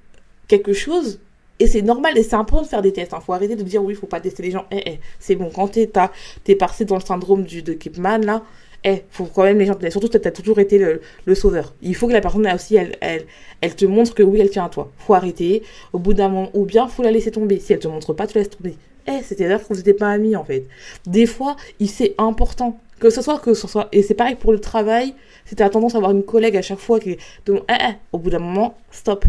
quelque 0.47 0.73
chose, 0.73 1.19
et 1.59 1.67
c'est 1.67 1.81
normal 1.81 2.17
et 2.17 2.23
c'est 2.23 2.35
important 2.35 2.63
de 2.63 2.67
faire 2.67 2.81
des 2.81 2.91
tests. 2.91 3.11
Il 3.11 3.15
hein. 3.15 3.21
faut 3.25 3.33
arrêter 3.33 3.55
de 3.55 3.63
dire 3.63 3.83
oui, 3.83 3.93
il 3.93 3.97
faut 3.97 4.07
pas 4.07 4.19
tester 4.19 4.43
les 4.43 4.51
gens. 4.51 4.65
Eh, 4.71 4.81
eh, 4.85 4.99
c'est 5.19 5.35
bon, 5.35 5.49
quand 5.53 5.69
tu 5.69 5.79
es, 5.79 6.55
passé 6.55 6.85
dans 6.85 6.95
le 6.95 7.01
syndrome 7.01 7.43
du, 7.43 7.61
de 7.61 7.73
Kipman, 7.73 8.19
là, 8.25 8.43
eh, 8.83 9.03
faut 9.09 9.25
quand 9.25 9.43
même 9.43 9.57
les 9.57 9.65
gens 9.65 9.77
Surtout, 9.89 10.09
tu 10.09 10.17
as 10.17 10.31
toujours 10.31 10.59
été 10.59 10.77
le, 10.77 11.35
sauveur. 11.35 11.73
Il 11.81 11.95
faut 11.95 12.07
que 12.07 12.13
la 12.13 12.21
personne 12.21 12.47
aussi, 12.53 12.75
elle, 12.75 12.95
elle, 13.01 13.25
elle 13.61 13.75
te 13.75 13.85
montre 13.85 14.13
que 14.13 14.21
oui, 14.21 14.39
elle 14.39 14.49
tient 14.49 14.65
à 14.65 14.69
toi. 14.69 14.91
faut 14.99 15.13
arrêter 15.13 15.63
au 15.93 15.99
bout 15.99 16.13
d'un 16.13 16.29
moment. 16.29 16.49
Ou 16.53 16.65
bien, 16.65 16.87
faut 16.87 17.03
la 17.03 17.11
laisser 17.11 17.31
tomber. 17.31 17.59
Si 17.59 17.73
elle 17.73 17.79
te 17.79 17.87
montre 17.87 18.13
pas, 18.13 18.27
tu 18.27 18.37
laisses 18.37 18.49
tomber. 18.49 18.75
Eh, 19.07 19.21
c'était-à-dire 19.23 19.61
que 19.61 19.67
vous 19.69 19.75
n'étiez 19.75 19.93
pas 19.93 20.09
amis, 20.09 20.35
en 20.35 20.43
fait. 20.43 20.67
Des 21.07 21.25
fois, 21.25 21.55
c'est 21.85 22.15
important. 22.17 22.79
Que 22.99 23.09
ce 23.09 23.21
soit, 23.21 23.39
que 23.39 23.53
ce 23.53 23.67
soit. 23.67 23.89
Et 23.91 24.03
c'est 24.03 24.13
pareil 24.13 24.35
pour 24.35 24.51
le 24.51 24.59
travail. 24.59 25.15
Tu 25.45 25.61
as 25.61 25.69
tendance 25.69 25.95
à 25.95 25.97
avoir 25.97 26.11
une 26.11 26.23
collègue 26.23 26.55
à 26.55 26.61
chaque 26.61 26.79
fois 26.79 26.99
qui. 26.99 27.17
Donc, 27.45 27.63
eh, 27.69 27.73
eh, 27.73 27.93
au 28.11 28.19
bout 28.19 28.29
d'un 28.29 28.39
moment, 28.39 28.77
stop. 28.91 29.25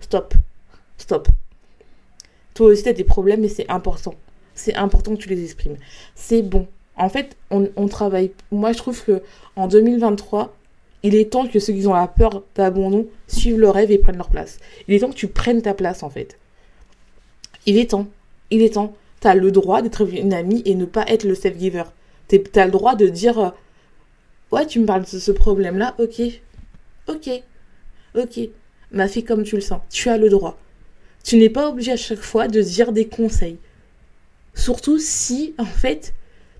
Stop. 0.00 0.34
Stop. 0.96 1.28
Toi 2.54 2.68
aussi, 2.68 2.82
tu 2.82 2.88
as 2.88 2.92
des 2.92 3.04
problèmes, 3.04 3.40
mais 3.40 3.48
c'est 3.48 3.70
important. 3.70 4.14
C'est 4.54 4.74
important 4.74 5.14
que 5.14 5.20
tu 5.20 5.28
les 5.28 5.42
exprimes. 5.44 5.76
C'est 6.14 6.42
bon 6.42 6.66
en 6.96 7.08
fait, 7.08 7.36
on, 7.50 7.88
travaille. 7.88 8.32
Moi, 8.50 8.72
je 8.72 8.78
trouve 8.78 9.02
que 9.02 9.22
en 9.56 9.66
2023, 9.66 10.54
il 11.02 11.14
est 11.14 11.32
temps 11.32 11.46
que 11.46 11.58
ceux 11.58 11.72
qui 11.72 11.86
ont 11.86 11.94
la 11.94 12.06
peur 12.06 12.42
d'abandon 12.54 13.06
suivent 13.26 13.58
leur 13.58 13.74
rêve 13.74 13.90
et 13.90 13.98
prennent 13.98 14.16
leur 14.16 14.28
place. 14.28 14.58
Il 14.86 14.94
est 14.94 15.00
temps 15.00 15.10
que 15.10 15.16
tu 15.16 15.28
prennes 15.28 15.62
ta 15.62 15.74
place, 15.74 16.02
en 16.02 16.10
fait. 16.10 16.38
Il 17.66 17.78
est 17.78 17.90
temps. 17.90 18.06
Il 18.50 18.62
est 18.62 18.74
temps. 18.74 18.94
Tu 19.20 19.28
as 19.28 19.34
le 19.34 19.50
droit 19.50 19.82
d'être 19.82 20.06
une 20.08 20.34
amie 20.34 20.62
et 20.64 20.74
ne 20.74 20.84
pas 20.84 21.04
être 21.08 21.24
le 21.24 21.34
self-giver. 21.34 21.84
Tu 22.28 22.40
as 22.54 22.66
le 22.66 22.70
droit 22.70 22.94
de 22.94 23.08
dire 23.08 23.38
euh, 23.38 23.50
Ouais, 24.50 24.66
tu 24.66 24.78
me 24.80 24.86
parles 24.86 25.02
de 25.02 25.06
ce 25.06 25.32
problème-là, 25.32 25.94
ok. 25.98 26.22
Ok. 27.08 27.30
Ok. 28.14 28.40
Ma 28.90 29.08
fille, 29.08 29.24
comme 29.24 29.44
tu 29.44 29.54
le 29.54 29.62
sens, 29.62 29.80
tu 29.90 30.10
as 30.10 30.18
le 30.18 30.28
droit. 30.28 30.58
Tu 31.24 31.36
n'es 31.36 31.50
pas 31.50 31.68
obligé 31.68 31.92
à 31.92 31.96
chaque 31.96 32.20
fois 32.20 32.48
de 32.48 32.60
dire 32.60 32.92
des 32.92 33.06
conseils. 33.06 33.58
Surtout 34.54 34.98
si, 34.98 35.54
en 35.58 35.64
fait, 35.64 36.14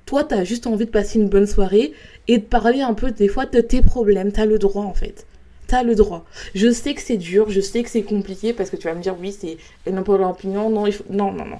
toi, 0.06 0.24
tu 0.24 0.34
as 0.34 0.44
juste 0.44 0.66
envie 0.66 0.86
de 0.86 0.90
passer 0.90 1.18
une 1.18 1.28
bonne 1.28 1.46
soirée 1.46 1.92
et 2.28 2.38
de 2.38 2.42
parler 2.42 2.80
un 2.80 2.94
peu 2.94 3.10
des 3.10 3.28
fois 3.28 3.46
de 3.46 3.60
tes 3.60 3.82
problèmes. 3.82 4.32
Tu 4.32 4.40
as 4.40 4.46
le 4.46 4.58
droit 4.58 4.84
en 4.84 4.94
fait. 4.94 5.26
Tu 5.68 5.74
as 5.74 5.82
le 5.82 5.94
droit. 5.94 6.24
Je 6.54 6.70
sais 6.70 6.94
que 6.94 7.00
c'est 7.00 7.16
dur, 7.16 7.50
je 7.50 7.60
sais 7.60 7.82
que 7.82 7.90
c'est 7.90 8.02
compliqué 8.02 8.52
parce 8.52 8.70
que 8.70 8.76
tu 8.76 8.88
vas 8.88 8.94
me 8.94 9.02
dire 9.02 9.16
oui, 9.20 9.32
c'est 9.32 9.56
n'importe 9.90 10.20
l'opinion. 10.20 10.70
Non, 10.70 10.86
non, 11.10 11.32
non, 11.32 11.44
non. 11.44 11.58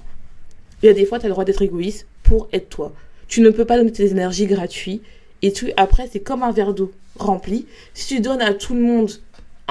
Il 0.83 0.87
y 0.87 0.89
a 0.89 0.93
des 0.93 1.07
fois, 1.07 1.19
tu 1.19 1.27
as 1.27 1.29
le 1.29 1.35
droit 1.35 1.45
d'être 1.45 1.63
égoïste 1.63 2.07
pour 2.23 2.49
être 2.53 2.69
toi. 2.69 2.93
Tu 3.29 3.41
ne 3.41 3.51
peux 3.51 3.65
pas 3.65 3.77
donner 3.77 3.93
tes 3.93 4.11
énergies 4.11 4.47
gratuites 4.47 5.03
et 5.43 5.53
tu, 5.53 5.73
après, 5.77 6.09
c'est 6.11 6.21
comme 6.21 6.43
un 6.43 6.53
verre 6.53 6.75
d'eau 6.75 6.93
rempli. 7.19 7.67
Si 7.95 8.15
tu 8.15 8.21
donnes 8.21 8.43
à 8.43 8.55
tout 8.55 8.75
le 8.75 8.81
monde 8.81 9.11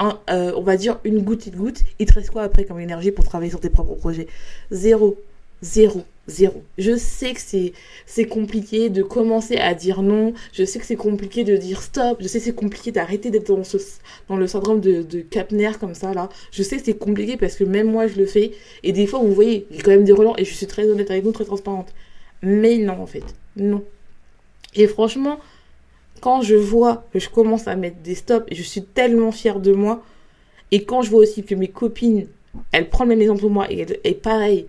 euh, 0.00 0.52
on 0.56 0.62
va 0.62 0.76
dire 0.76 0.98
une 1.04 1.22
goutte, 1.22 1.46
une 1.46 1.56
goutte, 1.56 1.80
il 1.98 2.06
te 2.06 2.14
reste 2.14 2.30
quoi 2.30 2.42
après 2.42 2.64
comme 2.64 2.80
énergie 2.80 3.12
pour 3.12 3.24
travailler 3.24 3.50
sur 3.50 3.60
tes 3.60 3.70
propres 3.70 3.94
projets? 3.94 4.26
Zéro. 4.70 5.18
Zéro. 5.62 6.04
Zéro. 6.28 6.62
Je 6.78 6.96
sais 6.96 7.34
que 7.34 7.40
c'est, 7.40 8.24
compliqué 8.24 8.90
de 8.90 9.02
commencer 9.02 9.56
à 9.56 9.74
dire 9.74 10.02
non. 10.02 10.34
Je 10.52 10.64
sais 10.64 10.78
que 10.78 10.84
c'est 10.84 10.96
compliqué 10.96 11.44
de 11.44 11.56
dire 11.56 11.82
stop. 11.82 12.18
Je 12.20 12.28
sais 12.28 12.38
que 12.38 12.44
c'est 12.44 12.54
compliqué 12.54 12.92
d'arrêter 12.92 13.30
d'être 13.30 13.48
dans, 13.48 13.62
dans 14.28 14.36
le 14.36 14.46
syndrome 14.46 14.80
de, 14.80 15.02
de 15.02 15.24
comme 15.78 15.94
ça, 15.94 16.14
là. 16.14 16.28
Je 16.52 16.62
sais 16.62 16.76
que 16.76 16.84
c'est 16.84 16.98
compliqué 16.98 17.36
parce 17.36 17.54
que 17.56 17.64
même 17.64 17.90
moi, 17.90 18.06
je 18.06 18.16
le 18.16 18.26
fais. 18.26 18.52
Et 18.82 18.92
des 18.92 19.06
fois, 19.06 19.20
vous 19.20 19.32
voyez, 19.32 19.66
j'ai 19.70 19.82
quand 19.82 19.90
même 19.90 20.04
des 20.04 20.12
relents 20.12 20.34
et 20.36 20.44
je 20.44 20.54
suis 20.54 20.66
très 20.66 20.88
honnête 20.88 21.10
avec 21.10 21.24
vous, 21.24 21.32
très 21.32 21.44
transparente. 21.44 21.92
Mais 22.42 22.78
non, 22.78 23.00
en 23.00 23.06
fait. 23.06 23.24
Non. 23.56 23.84
Et 24.74 24.86
franchement, 24.86 25.38
quand 26.22 26.40
je 26.40 26.54
vois 26.54 27.04
que 27.12 27.18
je 27.18 27.28
commence 27.28 27.66
à 27.66 27.74
mettre 27.74 27.96
des 27.98 28.14
stops 28.14 28.46
je 28.52 28.62
suis 28.62 28.84
tellement 28.84 29.32
fière 29.32 29.58
de 29.58 29.72
moi, 29.72 30.02
et 30.70 30.84
quand 30.84 31.02
je 31.02 31.10
vois 31.10 31.20
aussi 31.20 31.42
que 31.42 31.56
mes 31.56 31.66
copines, 31.66 32.28
elles 32.70 32.88
prennent 32.88 33.08
le 33.08 33.16
même 33.16 33.22
exemple 33.22 33.46
moi 33.48 33.66
et, 33.70 34.14
pareil, 34.14 34.66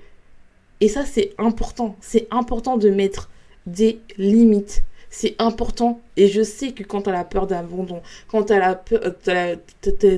et 0.82 0.88
ça, 0.90 1.06
c'est 1.06 1.34
important. 1.38 1.96
C'est 2.02 2.28
important 2.32 2.76
de 2.76 2.90
mettre 2.90 3.30
des 3.68 4.02
limites. 4.18 4.84
C'est 5.12 5.36
important. 5.38 6.02
Et 6.18 6.28
je 6.28 6.42
sais 6.42 6.72
que 6.72 6.84
quand 6.84 7.04
tu 7.04 7.10
as 7.10 7.14
la 7.14 7.24
peur 7.24 7.46
d'abandon, 7.46 8.02
quand 8.28 8.46
tu 8.46 8.54
as 8.54 8.60
la, 8.60 8.84
euh, 8.92 9.56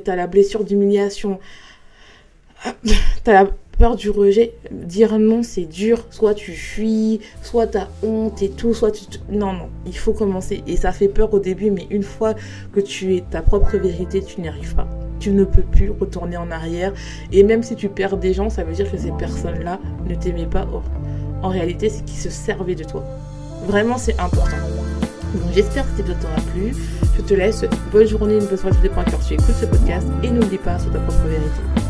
as 0.08 0.16
la 0.16 0.28
blessure 0.28 0.64
d'humiliation, 0.64 1.40
tu 2.86 2.94
as 3.30 3.44
la 3.44 3.50
peur 3.78 3.96
du 3.96 4.10
rejet, 4.10 4.54
dire 4.72 5.18
non, 5.20 5.44
c'est 5.44 5.66
dur. 5.66 6.06
Soit 6.10 6.34
tu 6.34 6.52
fuis, 6.52 7.20
soit 7.42 7.68
tu 7.68 7.78
as 7.78 7.90
honte 8.04 8.42
et 8.42 8.50
tout, 8.50 8.74
soit 8.74 8.92
tu... 8.92 9.04
Non, 9.30 9.54
non, 9.54 9.70
il 9.86 9.98
faut 9.98 10.14
commencer. 10.14 10.64
Et 10.68 10.78
ça 10.78 10.92
fait 10.92 11.08
peur 11.08 11.34
au 11.34 11.40
début, 11.40 11.72
mais 11.72 11.88
une 11.90 12.04
fois 12.04 12.34
que 12.74 12.80
tu 12.80 13.16
es 13.16 13.24
ta 13.30 13.42
propre 13.42 13.78
vérité, 13.78 14.24
tu 14.24 14.42
n'y 14.42 14.48
arrives 14.48 14.76
pas 14.76 14.88
tu 15.20 15.32
ne 15.32 15.44
peux 15.44 15.62
plus 15.62 15.92
retourner 15.92 16.38
en 16.38 16.52
arrière. 16.52 16.94
Et 17.32 17.44
même 17.44 17.64
si 17.64 17.76
tu 17.76 17.90
perds 17.90 18.18
des 18.18 18.34
gens, 18.34 18.50
ça 18.50 18.64
veut 18.64 18.74
dire 18.74 18.92
que 18.92 18.98
ces 18.98 19.12
personnes-là 19.12 19.80
ne 20.08 20.14
t'aimaient 20.14 20.46
pas. 20.46 20.68
en 21.42 21.50
réalité, 21.50 21.90
c'est 21.90 22.04
qu'ils 22.06 22.20
se 22.20 22.30
servaient 22.30 22.76
de 22.76 22.84
toi. 22.84 23.04
Vraiment, 23.66 23.98
c'est 23.98 24.20
important. 24.20 24.58
Donc 25.34 25.52
j'espère 25.54 25.84
que 25.84 25.90
cette 25.92 26.00
épisode 26.02 26.20
t'aura 26.20 26.42
plu. 26.54 26.76
Je 27.18 27.22
te 27.22 27.34
laisse. 27.34 27.66
Bonne 27.92 28.08
journée, 28.08 28.36
une 28.36 28.46
bonne 28.46 28.58
soirée, 28.58 28.76
tout 28.76 28.82
dépend 28.82 29.04
tu 29.04 29.34
écoutes 29.34 29.56
ce 29.60 29.66
podcast. 29.66 30.08
Et 30.24 30.30
n'oublie 30.30 30.58
pas 30.58 30.80
sur 30.80 30.92
ta 30.92 31.00
propre 31.00 31.28
vérité. 31.28 31.85